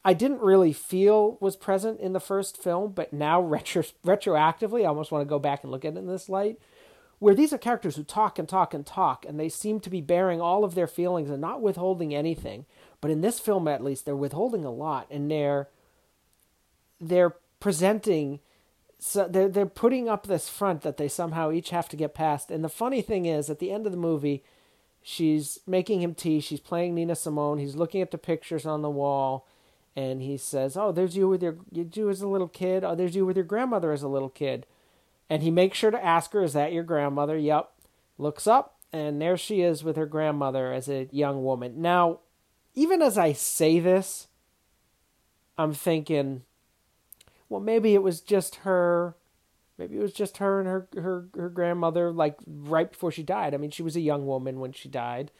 I 0.05 0.13
didn't 0.13 0.43
really 0.43 0.75
feel 0.75 1.39
was 1.41 1.57
present 1.57 1.99
in 1.99 2.13
the 2.13 2.21
first 2.21 2.63
film, 2.63 2.93
but 2.93 3.13
now 3.13 3.41
retro- 3.43 3.85
retroactively, 4.05 4.83
I 4.83 4.87
almost 4.87 5.11
want 5.11 5.23
to 5.23 5.29
go 5.29 5.39
back 5.39 5.63
and 5.63 5.73
look 5.73 5.85
at 5.85 5.95
it 5.95 5.99
in 5.99 6.07
this 6.07 6.29
light 6.29 6.59
where 7.25 7.35
these 7.35 7.55
are 7.55 7.59
characters 7.59 7.97
who 7.97 8.05
talk 8.05 8.39
and 8.39 8.47
talk 8.47 8.75
and 8.75 8.85
talk, 8.85 9.25
and 9.25 9.41
they 9.41 9.49
seem 9.49 9.81
to 9.81 9.89
be 9.89 10.03
bearing 10.03 10.43
all 10.43 10.63
of 10.63 10.75
their 10.75 10.87
feelings 10.87 11.31
and 11.31 11.41
not 11.41 11.63
withholding 11.63 12.15
anything. 12.15 12.67
But 13.01 13.11
in 13.11 13.23
this 13.23 13.41
film, 13.41 13.67
at 13.67 13.83
least, 13.83 14.05
they're 14.05 14.15
withholding 14.15 14.63
a 14.63 14.71
lot, 14.71 15.07
and 15.11 15.31
they're 15.31 15.71
they're 17.01 17.37
presenting. 17.61 18.41
So 18.99 19.27
they're 19.27 19.49
they're 19.49 19.65
putting 19.65 20.07
up 20.07 20.27
this 20.27 20.51
front 20.51 20.83
that 20.83 20.99
they 20.99 21.09
somehow 21.09 21.51
each 21.51 21.71
have 21.71 21.89
to 21.89 21.97
get 21.97 22.13
past. 22.13 22.51
And 22.51 22.63
the 22.63 22.69
funny 22.69 23.01
thing 23.01 23.25
is, 23.25 23.49
at 23.49 23.59
the 23.59 23.71
end 23.71 23.87
of 23.87 23.93
the 23.93 23.97
movie, 23.97 24.45
she's 25.01 25.61
making 25.67 26.03
him 26.03 26.15
tea. 26.15 26.41
She's 26.41 26.61
playing 26.61 26.95
Nina 26.95 27.17
Simone. 27.17 27.57
He's 27.57 27.75
looking 27.75 28.03
at 28.03 28.11
the 28.11 28.19
pictures 28.19 28.67
on 28.67 28.83
the 28.83 28.91
wall, 28.91 29.49
and 29.97 30.21
he 30.21 30.37
says, 30.37 30.77
"Oh, 30.77 30.93
there's 30.93 31.17
you 31.17 31.29
with 31.29 31.43
your 31.43 31.57
you 31.73 32.11
as 32.11 32.21
a 32.21 32.29
little 32.29 32.49
kid. 32.49 32.85
Oh, 32.85 32.95
there's 32.95 33.17
you 33.17 33.25
with 33.25 33.39
your 33.39 33.47
grandmother 33.47 33.93
as 33.93 34.03
a 34.03 34.09
little 34.09 34.29
kid." 34.29 34.67
And 35.29 35.43
he 35.43 35.51
makes 35.51 35.79
sure 35.79 35.91
to 35.91 36.05
ask 36.05 36.33
her, 36.33 36.43
Is 36.43 36.53
that 36.53 36.73
your 36.73 36.85
grandmother? 36.85 37.37
Yep. 37.37 37.71
Looks 38.19 38.47
up, 38.47 38.79
and 38.93 39.21
there 39.21 39.37
she 39.37 39.63
is 39.63 39.83
with 39.83 39.97
her 39.97 40.07
grandmother 40.07 40.73
as 40.73 40.89
a 40.89 41.09
young 41.11 41.43
woman. 41.43 41.83
Now, 41.83 42.21
even 42.75 43.03
as 43.03 43.19
I 43.19 43.33
say 43.33 43.81
this, 43.81 44.29
I'm 45.59 45.73
thinking, 45.73 46.43
well, 47.49 47.61
maybe 47.61 47.95
it 47.95 48.03
was 48.03 48.21
just 48.21 48.57
her. 48.57 49.17
Maybe 49.79 49.97
it 49.97 50.03
was 50.03 50.13
just 50.13 50.37
her 50.37 50.61
and 50.61 50.69
her, 50.69 50.89
her, 50.95 51.29
her 51.35 51.49
grandmother, 51.49 52.13
like 52.13 52.37
right 52.47 52.91
before 52.91 53.11
she 53.11 53.25
died. 53.25 53.55
I 53.55 53.57
mean, 53.57 53.71
she 53.71 53.83
was 53.83 53.97
a 53.97 54.01
young 54.01 54.27
woman 54.27 54.61
when 54.61 54.73
she 54.73 54.89
died. 54.89 55.31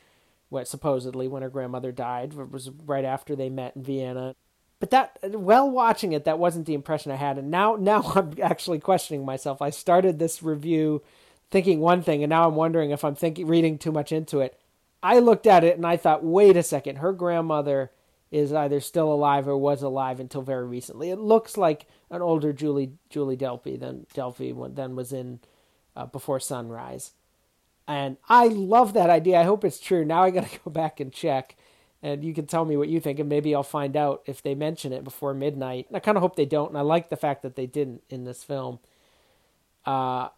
Supposedly 0.63 1.27
when 1.27 1.43
her 1.43 1.49
grandmother 1.49 1.91
died 1.91 2.33
it 2.39 2.53
was 2.53 2.71
right 2.71 3.05
after 3.05 3.35
they 3.35 3.51
met 3.51 3.75
in 3.75 3.83
Vienna 3.83 4.37
but 4.85 4.91
that 4.91 5.19
well 5.31 5.71
watching 5.71 6.13
it 6.13 6.25
that 6.25 6.39
wasn't 6.39 6.67
the 6.67 6.75
impression 6.75 7.11
i 7.11 7.17
had. 7.17 7.39
And 7.39 7.51
now 7.51 7.77
now 7.81 8.03
i'm 8.15 8.35
actually 8.43 8.81
questioning 8.81 9.25
myself. 9.25 9.63
I 9.63 9.71
started 9.71 10.19
this 10.19 10.43
review 10.43 11.03
thinking 11.51 11.81
one 11.81 12.03
thing 12.03 12.23
and 12.23 12.29
now 12.29 12.47
i'm 12.47 12.55
wondering 12.55 12.91
if 12.91 13.03
i'm 13.03 13.15
thinking 13.15 13.47
reading 13.47 13.79
too 13.79 13.93
much 13.93 14.13
into 14.13 14.41
it. 14.41 14.61
I 15.03 15.21
looked 15.21 15.47
at 15.47 15.65
it 15.65 15.77
and 15.77 15.87
i 15.87 15.97
thought 15.97 16.23
wait 16.23 16.59
a 16.59 16.63
second 16.63 16.97
her 16.97 17.15
grandmother 17.15 17.93
is 18.31 18.53
either 18.53 18.79
still 18.79 19.11
alive 19.11 19.49
or 19.49 19.57
was 19.57 19.83
alive 19.83 20.21
until 20.21 20.43
very 20.43 20.67
recently. 20.67 21.09
It 21.09 21.19
looks 21.19 21.57
like 21.57 21.87
an 22.11 22.21
older 22.21 22.53
julie 22.53 22.93
julie 23.09 23.39
delpy 23.39 23.81
than 23.81 24.07
delpy 24.15 24.75
than 24.75 24.97
was 24.97 25.15
in 25.15 25.41
uh, 25.97 26.05
before 26.05 26.41
sunrise. 26.41 27.13
And 27.89 28.19
i 28.29 28.49
love 28.49 28.93
that 28.93 29.09
idea. 29.09 29.41
I 29.41 29.45
hope 29.45 29.65
it's 29.65 29.81
true. 29.81 30.05
Now 30.05 30.25
i 30.25 30.31
gotta 30.31 30.59
go 30.65 30.71
back 30.71 31.01
and 31.01 31.11
check 31.11 31.57
and 32.05 32.23
you 32.23 32.35
can 32.35 32.47
tell 32.47 32.67
me 32.67 32.77
what 32.77 32.91
you 32.91 33.01
think, 33.01 33.19
and 33.19 33.31
maybe 33.31 33.55
I'll 33.55 33.63
find 33.63 33.97
out 33.97 34.23
if 34.27 34.43
they 34.43 34.55
mention 34.55 34.93
it 34.93 35.05
before 35.05 35.33
midnight. 35.33 35.87
And 35.89 35.97
I 35.97 36.01
kind 36.01 36.19
of 36.19 36.23
hope 36.23 36.37
they 36.37 36.45
don't, 36.45 36.69
and 36.69 36.77
I 36.77 36.83
like 36.83 37.09
the 37.09 37.17
fact 37.17 37.41
that 37.43 37.57
they 37.57 37.65
didn't 37.65 38.03
in 38.11 38.25
this 38.25 38.45
film. 38.45 38.79
Uh, 39.87 40.29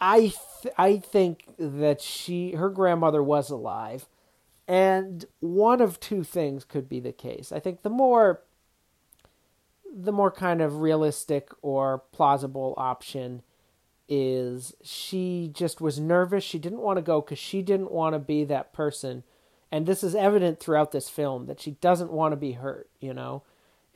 I 0.00 0.32
th- 0.62 0.74
I 0.76 0.96
think 0.96 1.44
that 1.56 2.00
she 2.00 2.54
her 2.56 2.68
grandmother 2.68 3.22
was 3.22 3.48
alive, 3.48 4.08
and 4.66 5.24
one 5.38 5.80
of 5.80 6.00
two 6.00 6.24
things 6.24 6.64
could 6.64 6.88
be 6.88 6.98
the 6.98 7.12
case. 7.12 7.52
I 7.52 7.60
think 7.60 7.82
the 7.82 7.90
more 7.90 8.42
the 9.94 10.12
more 10.12 10.32
kind 10.32 10.60
of 10.60 10.80
realistic 10.80 11.50
or 11.62 12.02
plausible 12.10 12.74
option 12.76 13.42
is 14.08 14.74
she 14.82 15.48
just 15.54 15.80
was 15.80 16.00
nervous. 16.00 16.42
She 16.42 16.58
didn't 16.58 16.80
want 16.80 16.96
to 16.96 17.02
go 17.02 17.20
because 17.20 17.38
she 17.38 17.62
didn't 17.62 17.92
want 17.92 18.16
to 18.16 18.18
be 18.18 18.42
that 18.44 18.72
person 18.72 19.22
and 19.72 19.86
this 19.86 20.04
is 20.04 20.14
evident 20.14 20.60
throughout 20.60 20.92
this 20.92 21.08
film 21.08 21.46
that 21.46 21.58
she 21.58 21.72
doesn't 21.72 22.12
want 22.12 22.32
to 22.32 22.36
be 22.36 22.52
hurt, 22.52 22.90
you 23.00 23.14
know? 23.14 23.42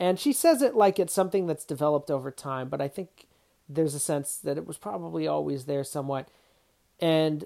And 0.00 0.18
she 0.18 0.32
says 0.32 0.62
it 0.62 0.74
like 0.74 0.98
it's 0.98 1.12
something 1.12 1.46
that's 1.46 1.66
developed 1.66 2.10
over 2.10 2.30
time, 2.30 2.70
but 2.70 2.80
I 2.80 2.88
think 2.88 3.26
there's 3.68 3.94
a 3.94 4.00
sense 4.00 4.38
that 4.38 4.56
it 4.56 4.66
was 4.66 4.78
probably 4.78 5.28
always 5.28 5.66
there 5.66 5.84
somewhat. 5.84 6.28
And 6.98 7.44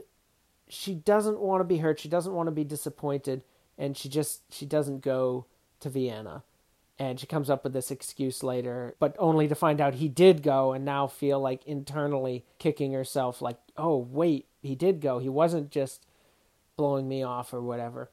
she 0.68 0.94
doesn't 0.94 1.40
want 1.40 1.60
to 1.60 1.64
be 1.64 1.78
hurt, 1.78 1.98
she 1.98 2.08
doesn't 2.08 2.32
want 2.32 2.46
to 2.46 2.52
be 2.52 2.62
disappointed, 2.62 3.42
and 3.76 3.96
she 3.96 4.08
just 4.08 4.42
she 4.52 4.64
doesn't 4.64 5.00
go 5.00 5.46
to 5.80 5.88
Vienna. 5.88 6.44
And 7.00 7.18
she 7.18 7.26
comes 7.26 7.50
up 7.50 7.64
with 7.64 7.72
this 7.72 7.90
excuse 7.90 8.42
later, 8.42 8.94
but 9.00 9.16
only 9.18 9.48
to 9.48 9.54
find 9.54 9.80
out 9.80 9.94
he 9.94 10.08
did 10.08 10.42
go 10.42 10.72
and 10.72 10.84
now 10.84 11.06
feel 11.06 11.40
like 11.40 11.66
internally 11.66 12.44
kicking 12.58 12.92
herself 12.92 13.42
like, 13.42 13.56
"Oh, 13.76 13.96
wait, 13.96 14.46
he 14.62 14.76
did 14.76 15.00
go. 15.00 15.18
He 15.18 15.30
wasn't 15.30 15.70
just 15.70 16.06
blowing 16.80 17.06
me 17.06 17.22
off 17.22 17.52
or 17.52 17.60
whatever. 17.60 18.10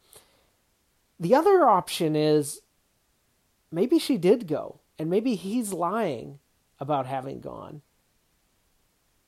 The 1.18 1.34
other 1.34 1.64
option 1.64 2.18
is 2.18 2.60
maybe 3.72 3.98
she 3.98 4.18
did 4.18 4.46
go, 4.46 4.82
and 5.00 5.10
maybe 5.10 5.36
he's 5.36 5.72
lying 5.72 6.40
about 6.78 7.06
having 7.06 7.40
gone. 7.40 7.82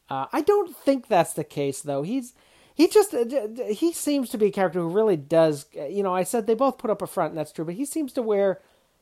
Uh, 0.10 0.25
I 0.34 0.41
don't 0.41 0.75
think 0.75 1.08
that's 1.08 1.31
the 1.31 1.46
case 1.46 1.79
though. 1.81 2.03
He's 2.03 2.34
he 2.75 2.89
just 2.89 3.13
uh, 3.13 3.24
he 3.69 3.93
seems 3.93 4.29
to 4.31 4.38
be 4.38 4.48
a 4.48 4.51
character 4.51 4.81
who 4.81 4.89
really 4.89 5.15
does. 5.15 5.67
Uh, 5.77 5.86
you 5.86 6.03
know, 6.03 6.13
I 6.13 6.24
said 6.24 6.46
they 6.46 6.53
both 6.53 6.77
put 6.77 6.91
up 6.91 7.01
a 7.01 7.08
front, 7.08 7.31
and 7.31 7.38
that's 7.38 7.53
true. 7.53 7.63
But 7.63 7.75
he 7.75 7.86
seems 7.86 8.12
to 8.13 8.22
wear 8.22 8.60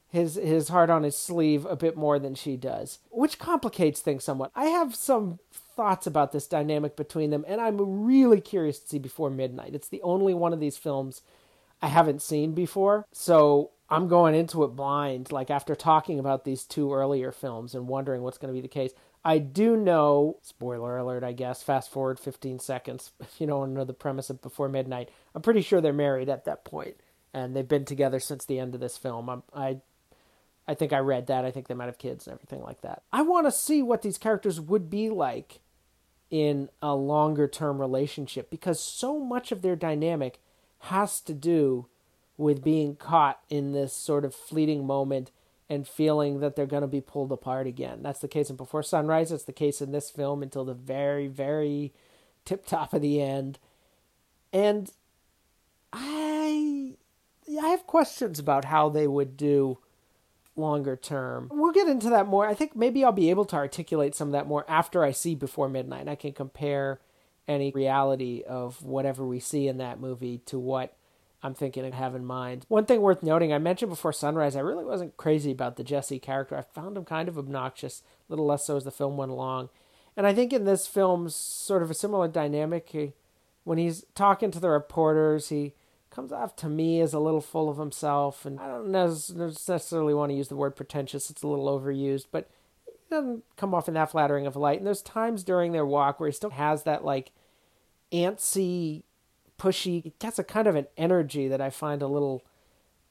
his 0.08 0.36
his 0.36 0.70
heart 0.70 0.92
on 0.92 1.02
his 1.02 1.18
sleeve 1.18 1.66
a 1.66 1.76
bit 1.76 1.98
more 1.98 2.20
than 2.20 2.36
she 2.36 2.58
does, 2.58 3.00
which 3.10 3.40
complicates 3.40 4.02
things 4.02 4.24
somewhat. 4.24 4.52
I 4.56 4.66
have 4.66 4.94
some 4.94 5.40
thoughts 5.78 6.08
about 6.08 6.32
this 6.32 6.48
dynamic 6.48 6.98
between 6.98 7.30
them, 7.30 7.46
and 7.48 7.62
I'm 7.62 8.04
really 8.06 8.42
curious 8.42 8.80
to 8.80 8.88
see 8.88 9.00
Before 9.00 9.30
Midnight. 9.30 9.76
It's 9.76 9.88
the 9.88 10.02
only 10.02 10.34
one 10.34 10.52
of 10.52 10.60
these 10.60 10.76
films 10.76 11.22
I 11.82 11.88
haven't 11.88 12.22
seen 12.22 12.54
before, 12.54 13.06
so 13.14 13.72
I'm 13.90 14.08
going 14.08 14.36
into 14.36 14.64
it 14.64 14.76
blind. 14.76 15.32
Like 15.32 15.50
after 15.50 15.76
talking 15.76 16.20
about 16.20 16.44
these 16.44 16.64
two 16.64 16.94
earlier 16.94 17.32
films 17.32 17.76
and 17.76 17.88
wondering 17.88 18.24
what's 18.24 18.38
going 18.38 18.54
to 18.54 18.58
be 18.58 18.62
the 18.62 18.68
case. 18.68 18.92
I 19.24 19.40
do 19.40 19.76
know, 19.76 20.38
spoiler 20.42 20.98
alert, 20.98 21.24
I 21.24 21.34
guess, 21.34 21.62
fast 21.62 21.92
forward 21.92 22.20
15 22.20 22.60
seconds, 22.60 23.12
if 23.20 23.36
you 23.40 23.48
don't 23.48 23.74
know 23.74 23.84
the 23.84 23.94
premise 23.94 24.30
of 24.30 24.42
Before 24.42 24.70
Midnight, 24.70 25.10
I'm 25.36 25.42
pretty 25.42 25.62
sure 25.62 25.80
they're 25.80 25.94
married 25.94 26.30
at 26.30 26.46
that 26.46 26.66
point, 26.66 26.96
and 27.34 27.56
they've 27.56 27.68
been 27.68 27.86
together 27.86 28.20
since 28.20 28.46
the 28.46 28.60
end 28.60 28.74
of 28.74 28.82
this 28.82 28.98
film. 28.98 29.30
I'm, 29.30 29.44
I, 29.54 29.78
I 30.68 30.74
think 30.74 30.94
I 30.94 31.00
read 31.00 31.28
that. 31.28 31.46
I 31.46 31.52
think 31.52 31.68
they 31.68 31.74
might 31.74 31.86
have 31.86 31.98
kids 31.98 32.26
and 32.26 32.34
everything 32.34 32.62
like 32.62 32.82
that. 32.82 33.04
I 33.14 33.22
want 33.22 33.48
to 33.48 33.52
see 33.52 33.82
what 33.82 34.02
these 34.02 34.18
characters 34.18 34.60
would 34.60 34.90
be 34.90 35.10
like 35.10 35.60
in 36.30 36.70
a 36.82 36.96
longer 36.96 37.48
term 37.48 37.80
relationship 37.80 38.50
because 38.50 38.80
so 38.82 39.20
much 39.20 39.52
of 39.52 39.62
their 39.62 39.76
dynamic 39.76 40.40
has 40.80 41.22
to 41.22 41.34
do 41.34 41.88
with 42.38 42.64
being 42.64 42.96
caught 42.96 43.40
in 43.50 43.72
this 43.72 43.94
sort 43.94 44.24
of 44.24 44.36
fleeting 44.36 44.86
moment 44.86 45.32
and 45.70 45.88
feeling 45.88 46.40
that 46.40 46.56
they're 46.56 46.66
going 46.66 46.82
to 46.82 46.88
be 46.88 47.02
pulled 47.02 47.32
apart 47.32 47.68
again. 47.68 48.02
That's 48.02 48.20
the 48.20 48.28
case 48.28 48.50
in 48.50 48.56
Before 48.56 48.84
Sunrise. 48.84 49.32
It's 49.32 49.44
the 49.44 49.52
case 49.52 49.82
in 49.82 49.92
this 49.92 50.10
film 50.10 50.44
until 50.44 50.64
the 50.64 50.74
very, 50.74 51.28
very 51.28 51.94
tip 52.46 52.66
top 52.66 52.94
of 52.94 53.02
the 53.02 53.22
end. 53.22 53.60
And 54.54 54.92
I, 55.92 56.94
I 57.62 57.68
have 57.68 57.88
questions 57.88 58.40
about 58.40 58.66
how 58.66 58.88
they 58.90 59.08
would 59.08 59.36
do 59.36 59.80
longer 60.58 60.96
term. 60.96 61.50
We'll 61.54 61.72
get 61.72 61.88
into 61.88 62.10
that 62.10 62.28
more. 62.28 62.48
I 62.48 62.54
think 62.54 62.76
maybe 62.76 63.04
I'll 63.04 63.12
be 63.12 63.30
able 63.30 63.46
to 63.46 63.56
articulate 63.56 64.16
some 64.16 64.30
of 64.30 64.32
that 64.34 64.48
more 64.48 64.66
after 64.68 65.04
I 65.04 65.12
see 65.12 65.36
Before 65.36 65.70
Midnight. 65.70 66.08
I 66.08 66.16
can 66.16 66.34
compare 66.34 67.00
any 67.48 67.72
reality 67.72 68.44
of 68.48 68.84
whatever 68.84 69.26
we 69.26 69.40
see 69.40 69.68
in 69.68 69.78
that 69.78 70.00
movie 70.00 70.40
to 70.48 70.60
what 70.60 70.96
I'm 71.44 71.54
thinking 71.54 71.86
and 71.86 71.94
have 71.94 72.16
in 72.16 72.26
mind. 72.26 72.66
One 72.68 72.86
thing 72.86 73.02
worth 73.02 73.24
noting, 73.24 73.54
I 73.54 73.60
mentioned 73.60 73.92
before 73.92 74.12
Sunrise, 74.12 74.56
I 74.56 74.62
really 74.62 74.84
wasn't 74.84 75.18
crazy 75.18 75.52
about 75.52 75.76
the 75.78 75.84
Jesse 75.84 76.20
character. 76.20 76.58
I 76.58 76.62
found 76.62 76.98
him 76.98 77.06
kind 77.06 77.30
of 77.30 77.38
obnoxious, 77.38 78.02
a 78.28 78.32
little 78.32 78.46
less 78.46 78.66
so 78.66 78.76
as 78.76 78.84
the 78.84 78.92
film 78.92 79.18
went 79.18 79.32
along. 79.32 79.70
And 80.18 80.26
I 80.26 80.34
think 80.34 80.52
in 80.52 80.66
this 80.66 80.88
film, 80.88 81.30
sort 81.30 81.84
of 81.84 81.92
a 81.92 81.94
similar 81.94 82.28
dynamic. 82.28 82.90
He, 82.90 83.14
when 83.64 83.78
he's 83.78 84.04
talking 84.16 84.50
to 84.52 84.60
the 84.60 84.70
reporters, 84.70 85.50
he 85.50 85.74
comes 86.18 86.32
off 86.32 86.56
to 86.56 86.68
me 86.68 87.00
as 87.00 87.14
a 87.14 87.20
little 87.20 87.42
full 87.42 87.70
of 87.70 87.78
himself. 87.78 88.44
And 88.44 88.60
I 88.60 88.68
don't 88.68 88.90
necessarily 88.90 90.16
want 90.16 90.32
to 90.32 90.36
use 90.36 90.48
the 90.48 90.56
word 90.56 90.76
pretentious, 90.76 91.30
it's 91.30 91.44
a 91.44 91.48
little 91.48 91.68
overused, 91.68 92.26
but 92.32 92.50
he 92.88 92.94
doesn't 93.12 93.44
come 93.56 93.76
off 93.76 93.88
in 93.88 93.94
that 93.94 94.10
flattering 94.10 94.48
of 94.48 94.56
a 94.56 94.60
light. 94.60 94.80
And 94.80 94.88
there's 94.88 95.04
times 95.04 95.44
during 95.44 95.74
their 95.74 95.86
walk 95.86 96.20
where 96.20 96.28
he 96.28 96.34
still 96.34 96.50
has 96.50 96.82
that, 96.84 97.06
like, 97.06 97.34
antsy 98.12 99.04
pushy. 99.60 100.12
Has 100.24 100.40
a 100.40 100.44
kind 100.44 100.66
of 100.66 100.76
an 100.76 100.88
energy 100.98 101.48
that 101.48 101.62
I 101.62 101.70
find 101.70 102.02
a 102.02 102.08
little 102.08 102.44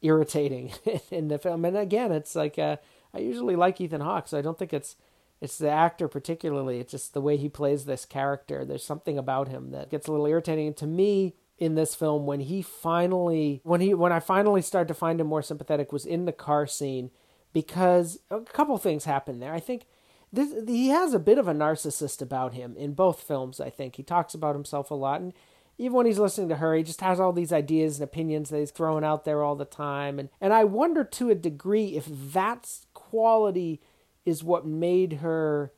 irritating 0.02 0.72
in 1.12 1.28
the 1.28 1.38
film. 1.38 1.64
And 1.64 1.76
again, 1.76 2.11
it's 2.11 2.35
like 2.35 2.59
uh, 2.59 2.78
I 3.14 3.18
usually 3.18 3.54
like 3.54 3.81
Ethan 3.81 4.00
Hawke, 4.00 4.26
so 4.26 4.37
I 4.37 4.42
don't 4.42 4.59
think 4.59 4.72
it's 4.72 4.96
it's 5.40 5.59
the 5.59 5.70
actor 5.70 6.09
particularly. 6.09 6.81
It's 6.81 6.90
just 6.90 7.14
the 7.14 7.20
way 7.20 7.37
he 7.37 7.48
plays 7.48 7.85
this 7.85 8.04
character. 8.04 8.64
There's 8.64 8.85
something 8.85 9.16
about 9.16 9.46
him 9.46 9.70
that 9.70 9.90
gets 9.90 10.09
a 10.09 10.11
little 10.11 10.26
irritating. 10.26 10.66
And 10.66 10.76
to 10.78 10.88
me, 10.88 11.35
in 11.59 11.75
this 11.75 11.95
film, 11.95 12.27
when 12.27 12.40
he 12.40 12.62
finally, 12.62 13.61
when 13.64 13.81
he, 13.81 13.95
when 13.95 14.12
I 14.12 14.21
finally 14.21 14.62
started 14.62 14.88
to 14.88 14.95
find 14.95 15.21
him 15.21 15.27
more 15.27 15.42
sympathetic, 15.42 15.92
was 15.92 16.05
in 16.05 16.25
the 16.25 16.33
car 16.33 16.66
scene, 16.66 17.11
because 17.53 18.19
a 18.31 18.40
couple 18.40 18.77
things 18.79 19.05
happen 19.05 19.40
there. 19.40 19.55
I 19.55 19.61
think 19.61 19.87
this 20.33 20.53
he 20.66 20.88
has 20.88 21.14
a 21.14 21.19
bit 21.19 21.38
of 21.38 21.49
a 21.49 21.55
narcissist 21.55 22.21
about 22.21 22.55
him 22.55 22.77
in 22.77 22.92
both 22.92 23.21
films. 23.21 23.61
I 23.61 23.71
think 23.71 23.97
he 23.97 24.03
talks 24.03 24.35
about 24.35 24.55
himself 24.55 24.90
a 24.90 24.95
lot, 24.95 25.21
and 25.21 25.33
even 25.79 25.92
when 25.92 26.07
he's 26.07 26.19
listening 26.19 26.49
to 26.49 26.57
her, 26.57 26.75
he 26.75 26.83
just 26.83 27.03
has 27.03 27.21
all 27.21 27.33
these 27.33 27.53
ideas 27.53 28.01
and 28.01 28.05
opinions 28.05 28.49
that 28.49 28.59
he's 28.59 28.71
throwing 28.71 29.05
out 29.05 29.25
there 29.25 29.42
all 29.42 29.57
the 29.57 29.66
time. 29.66 30.19
And, 30.19 30.31
and 30.40 30.55
I 30.55 30.64
wonder 30.64 31.05
to 31.05 31.29
a 31.29 31.35
degree 31.35 31.97
if 31.97 32.07
that 32.33 32.66
quality 32.95 33.83
is 34.25 34.42
what 34.42 34.66
made 34.66 35.14
her 35.14 35.73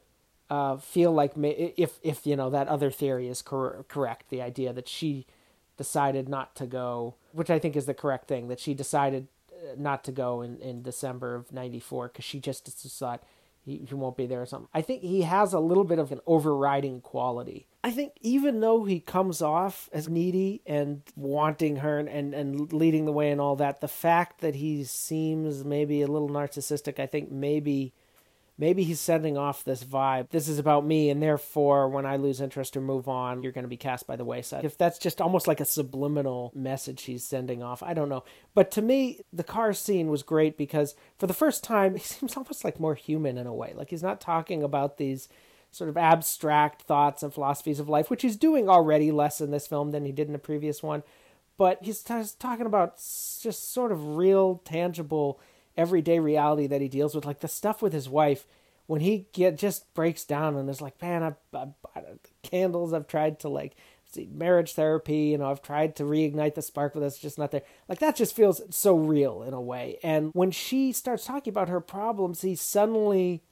uh, 0.50 0.76
feel 0.76 1.12
like, 1.12 1.32
if, 1.36 1.98
if, 2.04 2.26
you 2.26 2.36
know, 2.36 2.48
that 2.48 2.68
other 2.68 2.92
theory 2.92 3.26
is 3.26 3.42
cor- 3.42 3.84
correct, 3.88 4.30
the 4.30 4.40
idea 4.40 4.72
that 4.72 4.88
she 4.88 5.26
decided 5.78 6.28
not 6.28 6.54
to 6.56 6.66
go, 6.66 7.14
which 7.32 7.48
I 7.48 7.58
think 7.58 7.76
is 7.76 7.86
the 7.86 7.94
correct 7.94 8.28
thing, 8.28 8.48
that 8.48 8.60
she 8.60 8.74
decided 8.74 9.28
uh, 9.50 9.74
not 9.78 10.04
to 10.04 10.12
go 10.12 10.42
in, 10.42 10.58
in 10.58 10.82
December 10.82 11.34
of 11.34 11.52
94 11.52 12.08
because 12.08 12.24
she 12.24 12.40
just 12.40 12.66
thought, 12.66 13.22
he, 13.64 13.84
he 13.88 13.94
won't 13.94 14.16
be 14.16 14.26
there 14.26 14.42
or 14.42 14.46
something. 14.46 14.68
I 14.74 14.82
think 14.82 15.02
he 15.02 15.22
has 15.22 15.52
a 15.52 15.60
little 15.60 15.84
bit 15.84 15.98
of 15.98 16.12
an 16.12 16.20
overriding 16.26 17.00
quality. 17.00 17.66
I 17.84 17.90
think 17.90 18.12
even 18.20 18.60
though 18.60 18.84
he 18.84 19.00
comes 19.00 19.40
off 19.40 19.88
as 19.92 20.08
needy 20.08 20.62
and 20.66 21.02
wanting 21.16 21.76
her 21.76 21.98
and, 21.98 22.34
and 22.34 22.72
leading 22.72 23.04
the 23.04 23.12
way 23.12 23.30
and 23.30 23.40
all 23.40 23.56
that, 23.56 23.80
the 23.80 23.88
fact 23.88 24.40
that 24.40 24.56
he 24.56 24.84
seems 24.84 25.64
maybe 25.64 26.02
a 26.02 26.06
little 26.06 26.28
narcissistic, 26.28 26.98
I 26.98 27.06
think 27.06 27.30
maybe 27.30 27.92
maybe 28.58 28.82
he's 28.82 29.00
sending 29.00 29.38
off 29.38 29.64
this 29.64 29.84
vibe. 29.84 30.30
This 30.30 30.48
is 30.48 30.58
about 30.58 30.84
me, 30.84 31.08
and 31.08 31.22
therefore, 31.22 31.88
when 31.88 32.04
I 32.04 32.16
lose 32.16 32.40
interest 32.40 32.76
or 32.76 32.80
move 32.80 33.08
on, 33.08 33.42
you're 33.42 33.52
going 33.52 33.64
to 33.64 33.68
be 33.68 33.76
cast 33.76 34.06
by 34.06 34.16
the 34.16 34.24
wayside. 34.24 34.64
If 34.64 34.76
that's 34.76 34.98
just 34.98 35.20
almost 35.20 35.46
like 35.46 35.60
a 35.60 35.64
subliminal 35.64 36.52
message 36.54 37.04
he's 37.04 37.24
sending 37.24 37.62
off, 37.62 37.82
I 37.82 37.94
don't 37.94 38.08
know. 38.08 38.24
But 38.54 38.70
to 38.72 38.82
me, 38.82 39.20
the 39.32 39.44
car 39.44 39.72
scene 39.72 40.08
was 40.08 40.22
great 40.22 40.58
because 40.58 40.94
for 41.18 41.26
the 41.28 41.34
first 41.34 41.62
time, 41.62 41.94
he 41.96 42.00
seems 42.00 42.36
almost 42.36 42.64
like 42.64 42.80
more 42.80 42.96
human 42.96 43.38
in 43.38 43.46
a 43.46 43.54
way. 43.54 43.72
Like 43.74 43.90
he's 43.90 44.02
not 44.02 44.20
talking 44.20 44.62
about 44.62 44.98
these 44.98 45.28
sort 45.70 45.90
of 45.90 45.96
abstract 45.96 46.82
thoughts 46.82 47.22
and 47.22 47.32
philosophies 47.32 47.78
of 47.78 47.88
life, 47.88 48.10
which 48.10 48.22
he's 48.22 48.36
doing 48.36 48.68
already 48.68 49.12
less 49.12 49.40
in 49.40 49.50
this 49.50 49.66
film 49.66 49.90
than 49.92 50.04
he 50.04 50.12
did 50.12 50.26
in 50.26 50.32
the 50.32 50.38
previous 50.38 50.82
one. 50.82 51.02
But 51.58 51.78
he's 51.82 52.02
t- 52.02 52.22
talking 52.38 52.66
about 52.66 52.96
just 52.96 53.72
sort 53.72 53.92
of 53.92 54.16
real, 54.16 54.62
tangible 54.64 55.40
everyday 55.78 56.18
reality 56.18 56.66
that 56.66 56.82
he 56.82 56.88
deals 56.88 57.14
with, 57.14 57.24
like 57.24 57.40
the 57.40 57.48
stuff 57.48 57.80
with 57.80 57.94
his 57.94 58.08
wife 58.08 58.44
when 58.86 59.00
he 59.00 59.28
get 59.32 59.56
just 59.56 59.94
breaks 59.94 60.24
down 60.24 60.56
and 60.56 60.68
is 60.68 60.80
like, 60.80 61.00
man, 61.00 61.22
I've, 61.22 61.36
I've 61.54 62.18
candles. 62.42 62.92
I've 62.92 63.06
tried 63.06 63.38
to 63.40 63.48
like 63.48 63.76
see 64.10 64.28
marriage 64.32 64.72
therapy. 64.72 65.18
You 65.18 65.38
know, 65.38 65.50
I've 65.50 65.62
tried 65.62 65.94
to 65.96 66.04
reignite 66.04 66.54
the 66.54 66.62
spark, 66.62 66.94
but 66.94 67.02
it's 67.02 67.18
just 67.18 67.38
not 67.38 67.50
there. 67.50 67.62
Like 67.88 68.00
that 68.00 68.16
just 68.16 68.34
feels 68.34 68.60
so 68.70 68.96
real 68.96 69.42
in 69.42 69.54
a 69.54 69.60
way. 69.60 69.98
And 70.02 70.30
when 70.32 70.50
she 70.50 70.92
starts 70.92 71.26
talking 71.26 71.50
about 71.50 71.68
her 71.68 71.80
problems, 71.80 72.40
he 72.40 72.56
suddenly, 72.56 73.42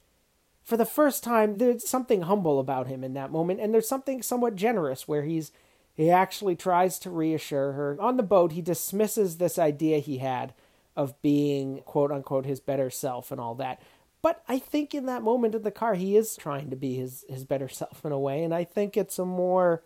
for 0.65 0.77
the 0.77 0.87
first 0.87 1.23
time, 1.23 1.59
there's 1.59 1.89
something 1.89 2.23
humble 2.23 2.59
about 2.59 2.89
him 2.89 3.05
in 3.05 3.15
that 3.15 3.31
moment, 3.31 3.61
and 3.61 3.73
there's 3.73 3.89
something 3.89 4.23
somewhat 4.23 4.57
generous 4.57 5.07
where 5.07 5.23
he's 5.23 5.53
he 5.95 6.11
actually 6.11 6.57
tries 6.57 6.99
to 6.99 7.11
reassure 7.11 7.73
her. 7.73 7.97
On 8.01 8.17
the 8.17 8.23
boat, 8.23 8.53
he 8.53 8.61
dismisses 8.61 9.37
this 9.37 9.59
idea 9.59 9.99
he 9.99 10.19
had 10.19 10.53
of 10.97 11.21
being 11.23 11.83
quote 11.85 12.11
unquote 12.11 12.47
his 12.47 12.61
better 12.61 12.91
self 12.91 13.31
and 13.31 13.41
all 13.41 13.55
that. 13.57 13.81
But 14.23 14.43
I 14.49 14.59
think 14.59 14.95
in 14.95 15.07
that 15.07 15.23
moment 15.23 15.55
in 15.55 15.63
the 15.63 15.71
car 15.71 15.95
he 15.95 16.17
is 16.17 16.37
trying 16.37 16.71
to 16.71 16.77
be 16.77 16.95
his 16.95 17.25
his 17.29 17.45
better 17.45 17.69
self 17.69 18.05
in 18.05 18.13
a 18.13 18.19
way 18.19 18.43
and 18.43 18.55
I 18.55 18.65
think 18.65 18.97
it's 18.97 19.19
a 19.19 19.25
more 19.25 19.83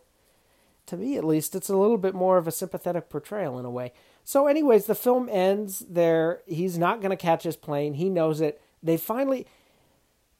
to 0.87 0.97
me 0.97 1.17
at 1.17 1.25
least 1.25 1.55
it's 1.55 1.69
a 1.69 1.77
little 1.77 1.99
bit 1.99 2.15
more 2.15 2.39
of 2.39 2.47
a 2.49 2.53
sympathetic 2.53 3.09
portrayal 3.09 3.59
in 3.59 3.65
a 3.65 3.71
way. 3.71 3.93
So 4.25 4.47
anyways, 4.47 4.87
the 4.87 4.95
film 4.95 5.29
ends 5.31 5.81
there 5.81 6.43
he's 6.47 6.79
not 6.79 7.01
going 7.01 7.11
to 7.11 7.17
catch 7.17 7.43
his 7.43 7.57
plane. 7.57 7.95
He 7.95 8.09
knows 8.09 8.41
it. 8.41 8.61
They 8.83 8.97
finally 8.97 9.47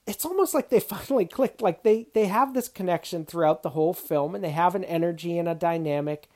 it's 0.07 0.25
almost 0.25 0.55
like 0.55 0.69
they 0.71 0.81
finally 0.95 1.27
clicked 1.27 1.61
like 1.61 1.83
they 1.83 2.07
they 2.15 2.27
have 2.27 2.55
this 2.55 2.69
connection 2.69 3.25
throughout 3.25 3.63
the 3.63 3.71
whole 3.71 3.95
film 3.95 4.35
and 4.35 4.43
they 4.43 4.51
have 4.51 4.75
an 4.75 4.85
energy 4.85 5.39
and 5.39 5.49
a 5.49 5.55
dynamic 5.55 6.29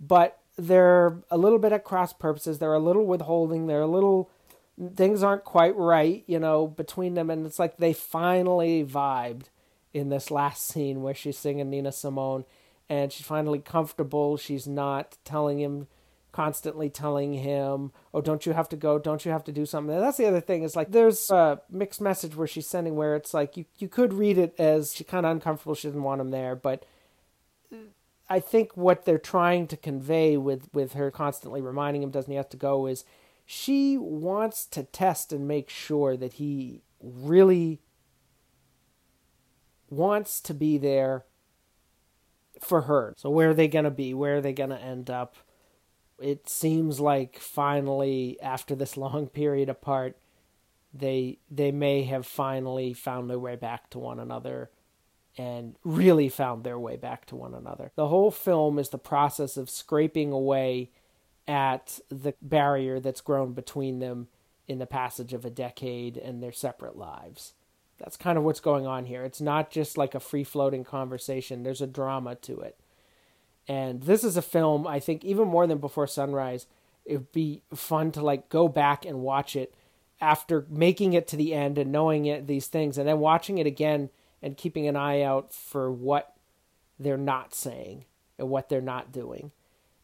but 0.00 0.41
they're 0.56 1.18
a 1.30 1.38
little 1.38 1.58
bit 1.58 1.72
at 1.72 1.84
cross 1.84 2.12
purposes. 2.12 2.58
They're 2.58 2.74
a 2.74 2.78
little 2.78 3.06
withholding. 3.06 3.66
They're 3.66 3.82
a 3.82 3.86
little 3.86 4.30
things 4.96 5.22
aren't 5.22 5.44
quite 5.44 5.76
right, 5.76 6.24
you 6.26 6.38
know, 6.38 6.66
between 6.66 7.14
them. 7.14 7.30
And 7.30 7.46
it's 7.46 7.58
like 7.58 7.76
they 7.76 7.92
finally 7.92 8.84
vibed 8.84 9.44
in 9.92 10.08
this 10.08 10.30
last 10.30 10.66
scene 10.66 11.02
where 11.02 11.14
she's 11.14 11.38
singing 11.38 11.70
Nina 11.70 11.92
Simone, 11.92 12.44
and 12.88 13.12
she's 13.12 13.26
finally 13.26 13.58
comfortable. 13.58 14.36
She's 14.36 14.66
not 14.66 15.18
telling 15.24 15.60
him 15.60 15.86
constantly 16.32 16.88
telling 16.88 17.34
him, 17.34 17.92
"Oh, 18.14 18.22
don't 18.22 18.46
you 18.46 18.54
have 18.54 18.68
to 18.70 18.76
go? 18.76 18.98
Don't 18.98 19.24
you 19.24 19.30
have 19.30 19.44
to 19.44 19.52
do 19.52 19.66
something?" 19.66 19.94
And 19.94 20.02
that's 20.02 20.16
the 20.16 20.26
other 20.26 20.40
thing 20.40 20.62
is 20.62 20.74
like 20.74 20.90
there's 20.90 21.30
a 21.30 21.60
mixed 21.70 22.00
message 22.00 22.34
where 22.34 22.46
she's 22.46 22.66
sending 22.66 22.96
where 22.96 23.14
it's 23.14 23.34
like 23.34 23.56
you 23.56 23.66
you 23.78 23.88
could 23.88 24.14
read 24.14 24.38
it 24.38 24.54
as 24.58 24.94
she's 24.94 25.06
kind 25.06 25.26
of 25.26 25.32
uncomfortable, 25.32 25.74
she 25.74 25.88
doesn't 25.88 26.02
want 26.02 26.22
him 26.22 26.30
there, 26.30 26.56
but 26.56 26.86
I 28.32 28.40
think 28.40 28.78
what 28.78 29.04
they're 29.04 29.18
trying 29.18 29.66
to 29.66 29.76
convey 29.76 30.38
with, 30.38 30.72
with 30.72 30.94
her 30.94 31.10
constantly 31.10 31.60
reminding 31.60 32.02
him 32.02 32.10
doesn't 32.10 32.30
he 32.30 32.38
have 32.38 32.48
to 32.48 32.56
go 32.56 32.86
is 32.86 33.04
she 33.44 33.98
wants 33.98 34.64
to 34.68 34.84
test 34.84 35.34
and 35.34 35.46
make 35.46 35.68
sure 35.68 36.16
that 36.16 36.34
he 36.34 36.80
really 36.98 37.82
wants 39.90 40.40
to 40.40 40.54
be 40.54 40.78
there 40.78 41.26
for 42.58 42.82
her. 42.82 43.12
So 43.18 43.28
where 43.28 43.50
are 43.50 43.54
they 43.54 43.68
going 43.68 43.84
to 43.84 43.90
be? 43.90 44.14
Where 44.14 44.36
are 44.36 44.40
they 44.40 44.54
going 44.54 44.70
to 44.70 44.80
end 44.80 45.10
up? 45.10 45.36
It 46.18 46.48
seems 46.48 47.00
like 47.00 47.38
finally, 47.38 48.38
after 48.40 48.74
this 48.74 48.96
long 48.96 49.26
period 49.26 49.68
apart, 49.68 50.16
they 50.94 51.38
they 51.50 51.70
may 51.70 52.04
have 52.04 52.24
finally 52.24 52.94
found 52.94 53.28
their 53.28 53.38
way 53.38 53.56
back 53.56 53.90
to 53.90 53.98
one 53.98 54.18
another 54.18 54.70
and 55.38 55.76
really 55.84 56.28
found 56.28 56.62
their 56.62 56.78
way 56.78 56.96
back 56.96 57.24
to 57.26 57.36
one 57.36 57.54
another. 57.54 57.90
The 57.94 58.08
whole 58.08 58.30
film 58.30 58.78
is 58.78 58.90
the 58.90 58.98
process 58.98 59.56
of 59.56 59.70
scraping 59.70 60.30
away 60.30 60.90
at 61.48 62.00
the 62.08 62.34
barrier 62.42 63.00
that's 63.00 63.20
grown 63.20 63.52
between 63.52 63.98
them 63.98 64.28
in 64.68 64.78
the 64.78 64.86
passage 64.86 65.32
of 65.32 65.44
a 65.44 65.50
decade 65.50 66.16
and 66.16 66.42
their 66.42 66.52
separate 66.52 66.96
lives. 66.96 67.54
That's 67.98 68.16
kind 68.16 68.36
of 68.36 68.44
what's 68.44 68.60
going 68.60 68.86
on 68.86 69.06
here. 69.06 69.24
It's 69.24 69.40
not 69.40 69.70
just 69.70 69.96
like 69.96 70.14
a 70.14 70.20
free 70.20 70.44
floating 70.44 70.84
conversation, 70.84 71.62
there's 71.62 71.80
a 71.80 71.86
drama 71.86 72.34
to 72.36 72.60
it. 72.60 72.78
And 73.68 74.02
this 74.02 74.24
is 74.24 74.36
a 74.36 74.42
film, 74.42 74.86
I 74.86 74.98
think, 74.98 75.24
even 75.24 75.46
more 75.46 75.66
than 75.66 75.78
Before 75.78 76.06
Sunrise, 76.06 76.66
it 77.04 77.14
would 77.14 77.32
be 77.32 77.62
fun 77.74 78.10
to 78.12 78.20
like 78.20 78.48
go 78.48 78.68
back 78.68 79.04
and 79.04 79.20
watch 79.20 79.56
it 79.56 79.74
after 80.20 80.66
making 80.68 81.12
it 81.14 81.26
to 81.28 81.36
the 81.36 81.54
end 81.54 81.78
and 81.78 81.90
knowing 81.90 82.26
it, 82.26 82.46
these 82.46 82.66
things, 82.66 82.98
and 82.98 83.08
then 83.08 83.18
watching 83.18 83.58
it 83.58 83.66
again 83.66 84.10
and 84.42 84.56
keeping 84.56 84.86
an 84.86 84.96
eye 84.96 85.22
out 85.22 85.52
for 85.52 85.90
what 85.90 86.34
they're 86.98 87.16
not 87.16 87.54
saying 87.54 88.04
and 88.38 88.48
what 88.48 88.68
they're 88.68 88.80
not 88.80 89.12
doing. 89.12 89.52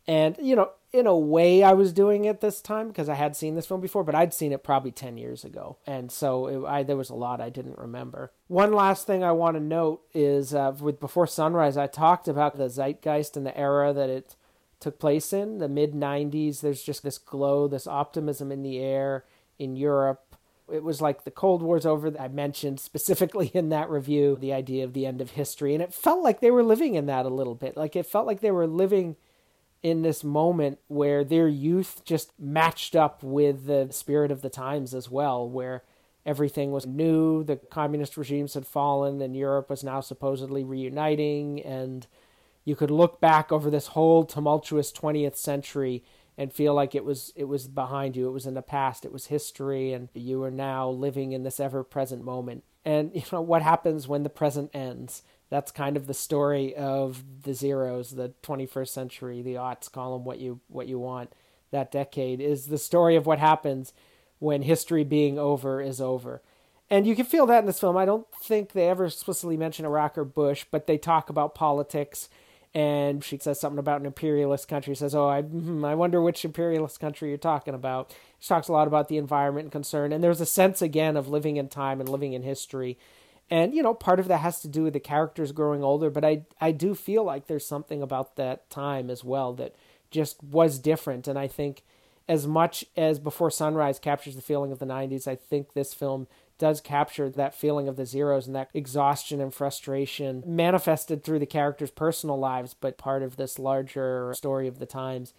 And, 0.07 0.37
you 0.40 0.57
know, 0.57 0.70
in 0.90 1.07
a 1.07 1.16
way, 1.16 1.62
I 1.62 1.74
was 1.74 1.92
doing 1.92 2.24
it 2.24 2.40
this 2.40 2.62
time 2.62 2.88
because 2.88 3.11
I 3.11 3.14
had 3.14 3.37
seen 3.37 3.55
this 3.55 3.66
film 3.66 3.83
before, 3.83 4.05
but 4.05 4.14
I'd 4.14 4.33
seen 4.33 4.53
it 4.53 4.64
probably 4.64 4.90
10 4.90 5.18
years 5.18 5.44
ago. 5.44 5.77
And 5.87 6.11
so 6.11 6.46
it, 6.46 6.66
I, 6.66 6.83
there 6.83 6.96
was 6.96 7.11
a 7.11 7.14
lot 7.14 7.42
I 7.42 7.51
didn't 7.51 7.77
remember. 7.77 8.33
One 8.46 8.72
last 8.72 9.07
thing 9.07 9.22
I 9.22 9.33
want 9.33 9.57
to 9.57 9.62
note 9.62 10.01
is 10.14 10.55
uh, 10.55 10.72
with 10.81 10.98
Before 10.98 11.27
Sunrise, 11.27 11.77
I 11.77 11.88
talked 11.88 12.27
about 12.27 12.57
the 12.57 12.70
zeitgeist 12.70 13.37
and 13.37 13.44
the 13.44 13.57
era 13.57 13.92
that 13.92 14.09
it 14.09 14.35
took 14.81 14.98
place 14.98 15.35
in, 15.35 15.59
the 15.59 15.68
mid 15.68 15.92
90s. 15.92 16.62
There's 16.62 16.83
just 16.83 17.03
this 17.03 17.18
glow, 17.18 17.68
this 17.68 17.87
optimism 17.87 18.51
in 18.51 18.62
the 18.62 18.79
air 18.79 19.27
in 19.59 19.77
Europe. 19.77 20.28
It 20.73 20.83
was 20.83 21.01
like 21.01 21.25
the 21.25 21.31
Cold 21.31 21.63
War's 21.63 21.87
over. 21.87 22.13
I 22.19 22.29
mentioned 22.29 22.81
specifically 22.81 23.47
in 23.55 23.69
that 23.71 23.91
review 23.91 24.37
the 24.39 24.53
idea 24.53 24.85
of 24.85 24.93
the 24.93 25.07
end 25.07 25.21
of 25.21 25.31
history. 25.31 25.75
And 25.75 25.83
it 25.83 25.95
felt 25.95 26.23
like 26.23 26.41
they 26.41 26.51
were 26.51 26.63
living 26.63 26.95
in 26.95 27.07
that 27.07 27.27
a 27.27 27.31
little 27.31 27.55
bit. 27.55 27.77
Like 27.77 27.97
it 27.97 28.07
felt 28.07 28.27
like 28.27 28.41
they 28.41 28.51
were 28.51 28.67
living 28.67 29.17
in 29.83 30.03
this 30.03 30.25
moment 30.25 30.79
where 30.89 31.23
their 31.25 31.49
youth 31.49 32.03
just 32.05 32.33
matched 32.39 32.97
up 32.97 33.23
with 33.23 33.67
the 33.67 33.89
spirit 33.91 34.31
of 34.31 34.43
the 34.43 34.51
times 34.51 34.93
as 34.93 35.09
well, 35.09 35.49
where 35.49 35.85
everything 36.27 36.73
was 36.73 36.87
new, 36.87 37.45
the 37.45 37.57
communist 37.57 38.17
regimes 38.17 38.55
had 38.55 38.67
fallen, 38.67 39.23
and 39.23 39.37
Europe 39.37 39.71
was 39.71 39.85
now 39.85 40.01
supposedly 40.01 40.65
reuniting, 40.65 41.63
and 41.63 42.07
you 42.65 42.75
could 42.77 42.91
look 42.91 43.21
back 43.21 43.51
over 43.53 43.71
this 43.71 43.89
whole 43.89 44.25
tumultuous 44.25 44.93
20th 44.93 45.37
century 45.37 46.05
and 46.38 46.53
feel 46.53 46.72
like 46.72 46.94
it 46.94 47.05
was 47.05 47.35
it 47.37 47.44
was 47.44 47.68
behind 47.68 48.16
you 48.16 48.27
it 48.27 48.33
was 48.33 48.46
in 48.46 48.55
the 48.55 48.62
past 48.62 49.05
it 49.05 49.12
was 49.12 49.27
history 49.27 49.92
and 49.92 50.09
you 50.14 50.42
are 50.42 50.51
now 50.51 50.88
living 50.88 51.33
in 51.33 51.42
this 51.42 51.61
ever 51.61 51.85
present 51.85 52.24
moment 52.24 52.64
and 52.85 53.11
you 53.14 53.22
know 53.31 53.42
what 53.42 53.61
happens 53.61 54.09
when 54.09 54.22
the 54.22 54.31
present 54.31 54.70
ends 54.72 55.22
that's 55.51 55.72
kind 55.72 55.96
of 55.96 56.07
the 56.07 56.14
story 56.14 56.74
of 56.74 57.24
the 57.42 57.55
zeros, 57.55 58.11
the 58.11 58.33
21st 58.42 58.88
century, 58.88 59.42
the 59.42 59.55
aughts, 59.55 59.90
call 59.90 60.12
them 60.16 60.24
what 60.24 60.38
you 60.38 60.61
what 60.68 60.88
you 60.88 60.98
want. 60.98 61.33
That 61.70 61.90
decade 61.90 62.40
is 62.40 62.66
the 62.66 62.79
story 62.79 63.16
of 63.16 63.27
what 63.27 63.38
happens 63.38 63.92
when 64.38 64.62
history 64.62 65.05
being 65.05 65.38
over 65.38 65.81
is 65.81 66.01
over. 66.01 66.42
And 66.90 67.07
you 67.07 67.14
can 67.14 67.27
feel 67.27 67.46
that 67.46 67.61
in 67.61 67.66
this 67.66 67.81
film. 67.81 67.96
I 67.96 68.07
don't 68.07 68.27
think 68.42 68.72
they 68.72 68.88
ever 68.88 69.07
explicitly 69.07 69.57
mention 69.57 69.85
Iraq 69.85 70.16
or 70.16 70.24
Bush, 70.24 70.64
but 70.70 70.87
they 70.87 70.96
talk 70.96 71.29
about 71.29 71.55
politics. 71.55 72.29
And 72.75 73.25
she 73.25 73.39
says 73.39 73.59
something 73.59 73.79
about 73.79 74.01
an 74.01 74.07
imperialist 74.07 74.69
country. 74.69 74.95
Says, 74.95 75.15
"Oh, 75.15 75.29
I, 75.29 75.43
hmm, 75.43 75.85
I 75.85 75.95
wonder 75.95 76.21
which 76.21 76.45
imperialist 76.45 77.01
country 77.01 77.31
you're 77.31 77.39
talking 77.39 77.75
about." 77.75 78.15
She 78.39 78.49
talks 78.49 78.69
a 78.69 78.73
lot 78.73 78.87
about 78.87 79.09
the 79.09 79.17
environment 79.17 79.65
and 79.67 79.73
concern, 79.73 80.13
and 80.13 80.23
there's 80.23 80.41
a 80.41 80.47
sense 80.47 80.83
again 80.83 81.17
of 81.17 81.29
living 81.29 81.57
in 81.57 81.69
time 81.69 81.99
and 81.99 82.09
living 82.09 82.35
in 82.35 82.43
history 82.43 82.99
and 83.51 83.75
you 83.75 83.83
know 83.83 83.95
part 83.95 84.21
of 84.21 84.29
that 84.29 84.39
has 84.39 84.61
to 84.61 84.69
do 84.69 84.83
with 84.83 84.93
the 84.93 85.01
characters 85.01 85.53
growing 85.53 85.83
older 85.83 86.11
but 86.11 86.25
i 86.25 86.43
i 86.61 86.71
do 86.71 86.95
feel 86.95 87.25
like 87.25 87.47
there's 87.47 87.67
something 87.67 88.03
about 88.03 88.37
that 88.37 88.69
time 88.71 89.11
as 89.11 89.25
well 89.25 89.53
that 89.53 89.75
just 90.11 90.43
was 90.43 90.79
different 90.79 91.27
and 91.29 91.39
i 91.39 91.47
think 91.47 91.83
as 92.29 92.47
much 92.47 92.85
as 92.97 93.19
before 93.19 93.51
sunrise 93.51 93.99
captures 93.99 94.37
the 94.37 94.43
feeling 94.43 94.73
of 94.73 94.79
the 94.79 94.87
90s 94.87 95.27
i 95.27 95.35
think 95.35 95.73
this 95.73 95.95
film 95.95 96.27
does 96.59 96.81
capture 96.81 97.31
that 97.31 97.55
feeling 97.55 97.88
of 97.88 97.97
the 97.97 98.07
zeros 98.07 98.47
and 98.47 98.57
that 98.57 98.71
exhaustion 98.75 99.40
and 99.40 99.55
frustration 99.55 100.42
manifested 100.47 101.23
through 101.23 101.38
the 101.38 101.47
characters 101.47 101.90
personal 101.90 102.38
lives 102.38 102.75
but 102.75 102.99
part 102.99 103.23
of 103.23 103.37
this 103.37 103.59
larger 103.59 104.33
story 104.35 104.66
of 104.68 104.79
the 104.79 104.87
times 104.87 105.33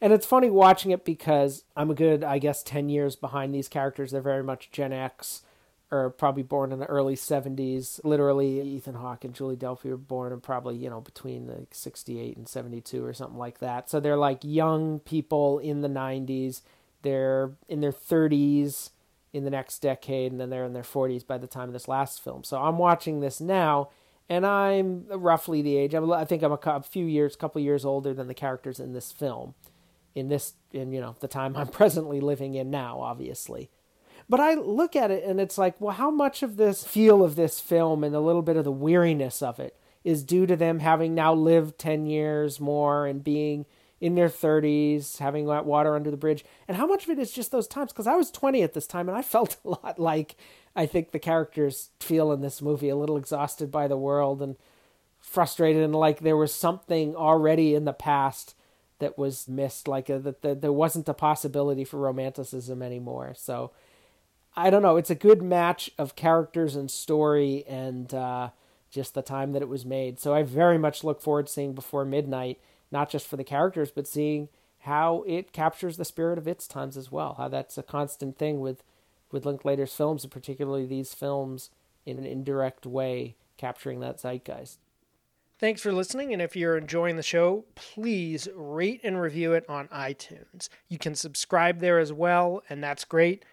and 0.00 0.12
it's 0.12 0.26
funny 0.26 0.50
watching 0.50 0.90
it 0.90 1.04
because 1.04 1.64
i'm 1.76 1.90
a 1.90 1.94
good 1.94 2.22
i 2.22 2.38
guess 2.38 2.62
10 2.62 2.88
years 2.88 3.16
behind 3.16 3.54
these 3.54 3.68
characters 3.68 4.10
they're 4.10 4.20
very 4.20 4.44
much 4.44 4.70
gen 4.70 4.92
x 4.92 5.42
or 5.90 6.10
probably 6.10 6.42
born 6.42 6.72
in 6.72 6.80
the 6.80 6.86
early 6.86 7.14
70s. 7.14 8.00
Literally, 8.02 8.60
Ethan 8.60 8.96
Hawke 8.96 9.24
and 9.24 9.34
Julie 9.34 9.56
Delpy 9.56 9.90
were 9.90 9.96
born 9.96 10.32
in 10.32 10.40
probably, 10.40 10.76
you 10.76 10.90
know, 10.90 11.00
between 11.00 11.46
the 11.46 11.66
68 11.70 12.36
and 12.36 12.48
72 12.48 13.04
or 13.04 13.12
something 13.12 13.38
like 13.38 13.60
that. 13.60 13.88
So 13.88 14.00
they're 14.00 14.16
like 14.16 14.40
young 14.42 14.98
people 14.98 15.60
in 15.60 15.82
the 15.82 15.88
90s. 15.88 16.62
They're 17.02 17.52
in 17.68 17.80
their 17.80 17.92
30s 17.92 18.90
in 19.36 19.44
the 19.44 19.50
next 19.50 19.80
decade, 19.80 20.32
and 20.32 20.40
then 20.40 20.50
they're 20.50 20.64
in 20.64 20.72
their 20.72 20.82
40s 20.82 21.26
by 21.26 21.38
the 21.38 21.46
time 21.46 21.68
of 21.68 21.72
this 21.72 21.88
last 21.88 22.22
film. 22.22 22.42
So 22.42 22.60
I'm 22.60 22.78
watching 22.78 23.20
this 23.20 23.40
now, 23.40 23.90
and 24.28 24.46
I'm 24.46 25.04
roughly 25.08 25.62
the 25.62 25.76
age. 25.76 25.94
I 25.94 26.24
think 26.24 26.42
I'm 26.42 26.52
a 26.52 26.82
few 26.82 27.04
years, 27.04 27.34
a 27.34 27.38
couple 27.38 27.60
years 27.60 27.84
older 27.84 28.14
than 28.14 28.26
the 28.26 28.34
characters 28.34 28.80
in 28.80 28.92
this 28.92 29.12
film. 29.12 29.54
In 30.14 30.28
this, 30.28 30.54
in 30.72 30.92
you 30.92 31.00
know, 31.00 31.14
the 31.20 31.28
time 31.28 31.56
I'm 31.56 31.68
presently 31.80 32.20
living 32.20 32.54
in 32.54 32.70
now, 32.70 33.00
obviously. 33.00 33.70
But 34.28 34.40
I 34.40 34.54
look 34.54 34.96
at 34.96 35.10
it 35.10 35.22
and 35.24 35.38
it's 35.38 35.58
like, 35.58 35.80
well, 35.80 35.94
how 35.94 36.10
much 36.10 36.42
of 36.42 36.56
this 36.56 36.82
feel 36.82 37.22
of 37.22 37.36
this 37.36 37.60
film 37.60 38.02
and 38.02 38.14
a 38.14 38.20
little 38.20 38.42
bit 38.42 38.56
of 38.56 38.64
the 38.64 38.72
weariness 38.72 39.42
of 39.42 39.60
it 39.60 39.76
is 40.02 40.24
due 40.24 40.46
to 40.46 40.56
them 40.56 40.80
having 40.80 41.14
now 41.14 41.34
lived 41.34 41.78
10 41.78 42.06
years 42.06 42.58
more 42.58 43.06
and 43.06 43.22
being 43.22 43.66
in 44.00 44.14
their 44.14 44.28
30s, 44.28 45.18
having 45.18 45.46
that 45.46 45.64
water 45.64 45.94
under 45.94 46.10
the 46.10 46.16
bridge? 46.16 46.44
And 46.68 46.76
how 46.76 46.86
much 46.86 47.04
of 47.04 47.10
it 47.10 47.18
is 47.18 47.32
just 47.32 47.50
those 47.50 47.66
times? 47.66 47.92
Because 47.92 48.06
I 48.06 48.16
was 48.16 48.30
20 48.30 48.62
at 48.62 48.74
this 48.74 48.86
time 48.86 49.08
and 49.08 49.16
I 49.16 49.22
felt 49.22 49.56
a 49.64 49.68
lot 49.68 49.98
like 49.98 50.36
I 50.74 50.86
think 50.86 51.10
the 51.10 51.18
characters 51.18 51.90
feel 52.00 52.32
in 52.32 52.40
this 52.40 52.60
movie, 52.60 52.88
a 52.88 52.96
little 52.96 53.16
exhausted 53.16 53.70
by 53.70 53.88
the 53.88 53.96
world 53.96 54.42
and 54.42 54.56
frustrated 55.18 55.82
and 55.82 55.94
like 55.94 56.20
there 56.20 56.36
was 56.36 56.54
something 56.54 57.16
already 57.16 57.74
in 57.74 57.84
the 57.84 57.92
past 57.92 58.54
that 58.98 59.18
was 59.18 59.48
missed 59.48 59.88
like 59.88 60.08
a, 60.08 60.18
that 60.20 60.42
the, 60.42 60.54
there 60.54 60.72
wasn't 60.72 61.08
a 61.08 61.14
possibility 61.14 61.84
for 61.84 61.98
romanticism 61.98 62.80
anymore 62.80 63.34
so 63.36 63.72
I 64.56 64.70
don't 64.70 64.82
know. 64.82 64.96
It's 64.96 65.10
a 65.10 65.14
good 65.14 65.42
match 65.42 65.90
of 65.98 66.16
characters 66.16 66.76
and 66.76 66.90
story 66.90 67.64
and 67.68 68.12
uh, 68.14 68.50
just 68.90 69.12
the 69.12 69.20
time 69.20 69.52
that 69.52 69.60
it 69.60 69.68
was 69.68 69.84
made. 69.84 70.18
So 70.18 70.34
I 70.34 70.42
very 70.42 70.78
much 70.78 71.04
look 71.04 71.20
forward 71.20 71.48
to 71.48 71.52
seeing 71.52 71.74
Before 71.74 72.06
Midnight, 72.06 72.58
not 72.96 73.10
just 73.10 73.26
for 73.26 73.36
the 73.36 73.44
characters, 73.44 73.90
but 73.90 74.08
seeing 74.08 74.48
how 74.80 75.22
it 75.26 75.52
captures 75.52 75.98
the 75.98 76.04
spirit 76.04 76.38
of 76.38 76.48
its 76.48 76.66
times 76.66 76.96
as 76.96 77.12
well. 77.12 77.34
How 77.36 77.46
that's 77.46 77.76
a 77.76 77.82
constant 77.82 78.38
thing 78.38 78.58
with 78.58 78.82
with 79.30 79.44
Linklater's 79.44 79.92
films, 79.92 80.24
and 80.24 80.32
particularly 80.32 80.86
these 80.86 81.12
films 81.12 81.68
in 82.06 82.16
an 82.16 82.24
indirect 82.24 82.86
way 82.86 83.36
capturing 83.58 84.00
that 84.00 84.18
zeitgeist. 84.18 84.78
Thanks 85.58 85.82
for 85.82 85.92
listening, 85.92 86.32
and 86.32 86.40
if 86.40 86.56
you're 86.56 86.78
enjoying 86.78 87.16
the 87.16 87.22
show, 87.22 87.66
please 87.74 88.48
rate 88.54 89.00
and 89.04 89.20
review 89.20 89.52
it 89.52 89.68
on 89.68 89.88
iTunes. 89.88 90.70
You 90.88 90.98
can 90.98 91.14
subscribe 91.14 91.80
there 91.80 91.98
as 91.98 92.14
well, 92.14 92.62
and 92.70 92.82
that's 92.82 93.04
great 93.04 93.44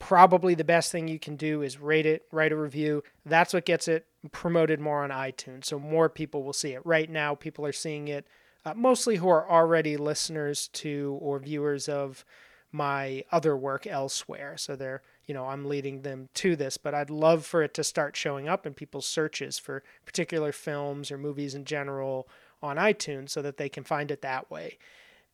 probably 0.00 0.54
the 0.54 0.64
best 0.64 0.90
thing 0.90 1.06
you 1.06 1.20
can 1.20 1.36
do 1.36 1.62
is 1.62 1.78
rate 1.78 2.06
it, 2.06 2.24
write 2.32 2.50
a 2.50 2.56
review. 2.56 3.04
That's 3.24 3.54
what 3.54 3.66
gets 3.66 3.86
it 3.86 4.06
promoted 4.32 4.80
more 4.80 5.04
on 5.04 5.10
iTunes. 5.10 5.66
So 5.66 5.78
more 5.78 6.08
people 6.08 6.42
will 6.42 6.54
see 6.54 6.72
it. 6.72 6.84
Right 6.84 7.08
now, 7.08 7.36
people 7.36 7.64
are 7.64 7.72
seeing 7.72 8.08
it 8.08 8.26
uh, 8.64 8.74
mostly 8.74 9.16
who 9.16 9.28
are 9.28 9.48
already 9.48 9.96
listeners 9.96 10.68
to 10.68 11.18
or 11.20 11.38
viewers 11.38 11.88
of 11.88 12.24
my 12.72 13.24
other 13.32 13.56
work 13.56 13.86
elsewhere. 13.86 14.56
So 14.56 14.76
they're, 14.76 15.02
you 15.26 15.34
know, 15.34 15.46
I'm 15.46 15.64
leading 15.64 16.02
them 16.02 16.28
to 16.34 16.54
this, 16.54 16.76
but 16.76 16.94
I'd 16.94 17.10
love 17.10 17.44
for 17.44 17.62
it 17.62 17.74
to 17.74 17.84
start 17.84 18.16
showing 18.16 18.48
up 18.48 18.66
in 18.66 18.74
people's 18.74 19.06
searches 19.06 19.58
for 19.58 19.82
particular 20.04 20.52
films 20.52 21.10
or 21.10 21.18
movies 21.18 21.54
in 21.54 21.64
general 21.64 22.28
on 22.62 22.76
iTunes 22.76 23.30
so 23.30 23.42
that 23.42 23.56
they 23.56 23.68
can 23.68 23.84
find 23.84 24.10
it 24.10 24.22
that 24.22 24.50
way 24.50 24.78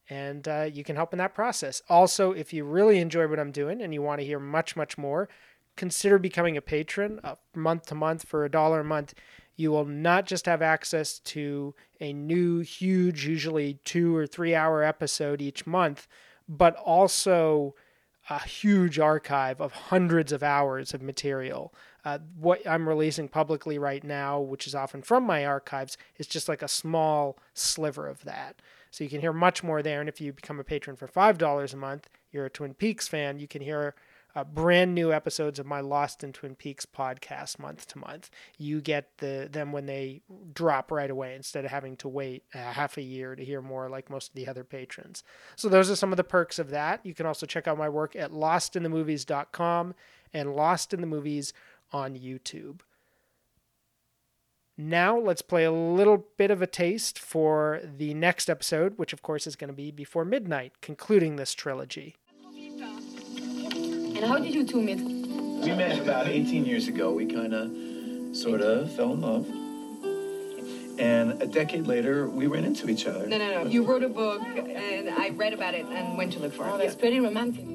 and 0.09 0.47
uh, 0.47 0.69
you 0.73 0.85
can 0.85 0.97
help 0.97 1.13
in 1.13 1.19
that 1.19 1.35
process. 1.35 1.83
Also, 1.89 2.33
if 2.33 2.53
you 2.53 2.65
really 2.65 2.99
enjoy 2.99 3.27
what 3.27 3.41
I'm 3.41 3.51
doing 3.51 3.83
and 3.83 3.93
you 3.93 4.03
want 4.03 4.21
to 4.21 4.27
hear 4.27 4.39
much, 4.39 4.77
much 4.77 4.97
more, 4.97 5.29
consider 5.77 6.19
becoming 6.19 6.57
a 6.57 6.63
patron 6.63 7.21
uh, 7.23 7.37
month 7.55 7.87
to 7.87 7.95
month 7.95 8.25
for 8.25 8.45
a 8.45 8.51
dollar 8.51 8.81
a 8.81 8.85
month. 8.85 9.15
You 9.57 9.71
will 9.71 9.85
not 9.85 10.27
just 10.27 10.47
have 10.47 10.63
access 10.63 11.19
to 11.21 11.75
a 12.01 12.13
new, 12.13 12.61
huge, 12.61 13.27
usually 13.27 13.79
two 13.85 14.15
or 14.15 14.27
three 14.27 14.55
hour 14.55 14.83
episode 14.83 15.41
each 15.41 15.67
month, 15.67 16.07
but 16.49 16.77
also 16.77 17.75
a 18.29 18.43
huge 18.43 18.99
archive 18.99 19.61
of 19.61 19.73
hundreds 19.73 20.33
of 20.33 20.43
hours 20.43 20.93
of 20.93 21.01
material 21.03 21.73
Uh, 22.05 22.19
what 22.39 22.65
I'm 22.69 22.89
releasing 22.89 23.27
publicly 23.29 23.79
right 23.79 24.05
now, 24.05 24.39
which 24.39 24.69
is 24.69 24.77
often 24.77 25.03
from 25.03 25.25
my 25.25 25.45
archives, 25.45 25.99
is 26.19 26.29
just 26.29 26.49
like 26.49 26.63
a 26.63 26.69
small 26.69 27.37
sliver 27.53 28.07
of 28.07 28.23
that. 28.23 28.63
So 28.93 29.03
you 29.03 29.11
can 29.11 29.21
hear 29.21 29.33
much 29.33 29.65
more 29.65 29.83
there. 29.83 29.99
And 29.99 30.09
if 30.09 30.21
you 30.21 30.33
become 30.33 30.61
a 30.61 30.65
patron 30.65 30.95
for 30.95 31.09
$5 31.09 31.73
a 31.73 31.77
month, 31.77 32.09
you're 32.31 32.47
a 32.47 32.51
Twin 32.51 32.75
Peaks 32.75 33.09
fan, 33.09 33.41
you 33.41 33.49
can 33.49 33.61
hear 33.61 33.97
uh, 34.37 34.45
brand 34.45 34.95
new 34.95 35.13
episodes 35.13 35.59
of 35.59 35.65
my 35.65 35.81
Lost 35.81 36.23
in 36.23 36.33
Twin 36.33 36.55
Peaks 36.55 36.85
podcast 36.85 37.59
month 37.59 37.89
to 37.89 37.99
month. 37.99 38.31
You 38.59 38.83
get 38.83 39.17
the 39.17 39.49
them 39.51 39.73
when 39.73 39.87
they 39.87 40.21
drop 40.53 40.93
right 40.93 41.11
away 41.11 41.35
instead 41.35 41.65
of 41.65 41.71
having 41.71 41.97
to 41.97 42.09
wait 42.09 42.45
a 42.55 42.59
half 42.59 42.99
a 42.99 43.03
year 43.03 43.35
to 43.35 43.45
hear 43.45 43.63
more 43.63 43.89
like 43.89 44.11
most 44.11 44.29
of 44.29 44.35
the 44.35 44.47
other 44.47 44.63
patrons. 44.63 45.25
So 45.57 45.71
those 45.71 45.91
are 45.91 45.97
some 45.97 46.13
of 46.13 46.19
the 46.19 46.25
perks 46.25 46.59
of 46.59 46.69
that. 46.71 47.05
You 47.05 47.15
can 47.15 47.25
also 47.25 47.47
check 47.47 47.67
out 47.67 47.79
my 47.79 47.89
work 47.89 48.15
at 48.15 48.31
lostinthemovies.com 48.31 49.95
and 50.35 50.55
Lost 50.55 50.93
in 50.93 51.01
the 51.01 51.07
Movies 51.07 51.55
on 51.91 52.15
YouTube. 52.15 52.81
Now, 54.79 55.19
let's 55.19 55.41
play 55.41 55.65
a 55.65 55.73
little 55.73 56.27
bit 56.37 56.51
of 56.51 56.61
a 56.61 56.67
taste 56.67 57.19
for 57.19 57.81
the 57.83 58.13
next 58.13 58.51
episode, 58.51 58.99
which 58.99 59.15
of 59.15 59.23
course 59.23 59.47
is 59.47 59.57
going 59.57 59.69
to 59.69 59.75
be 59.75 59.91
Before 59.91 60.27
Midnight, 60.27 60.75
concluding 60.83 61.37
this 61.37 61.55
trilogy. 61.55 62.17
And 64.17 64.25
how 64.25 64.39
did 64.39 64.55
you 64.55 64.65
two 64.65 64.81
meet? 64.81 64.99
We 64.99 65.75
met 65.75 65.99
about 65.99 66.27
18 66.27 66.65
years 66.65 66.89
ago. 66.89 67.13
We 67.13 67.27
kind 67.27 67.53
of, 67.53 68.35
sort 68.35 68.63
of 68.63 68.91
fell 68.93 69.13
in 69.13 69.21
love. 69.21 69.47
And 70.99 71.43
a 71.43 71.47
decade 71.47 71.87
later, 71.87 72.27
we 72.27 72.47
ran 72.47 72.65
into 72.65 72.89
each 72.89 73.07
other. 73.07 73.27
No, 73.27 73.37
no, 73.37 73.65
no. 73.65 73.71
You 73.71 73.85
wrote 73.85 74.03
a 74.03 74.09
book, 74.09 74.41
and 74.43 75.11
I 75.11 75.29
read 75.31 75.53
about 75.53 75.75
it 75.75 75.85
and 75.85 76.17
went 76.17 76.33
to 76.33 76.39
look 76.39 76.55
for 76.55 76.67
it. 76.67 76.71
Oh, 76.73 76.79
that's 76.79 76.95
pretty 76.95 77.21
romantic. 77.21 77.67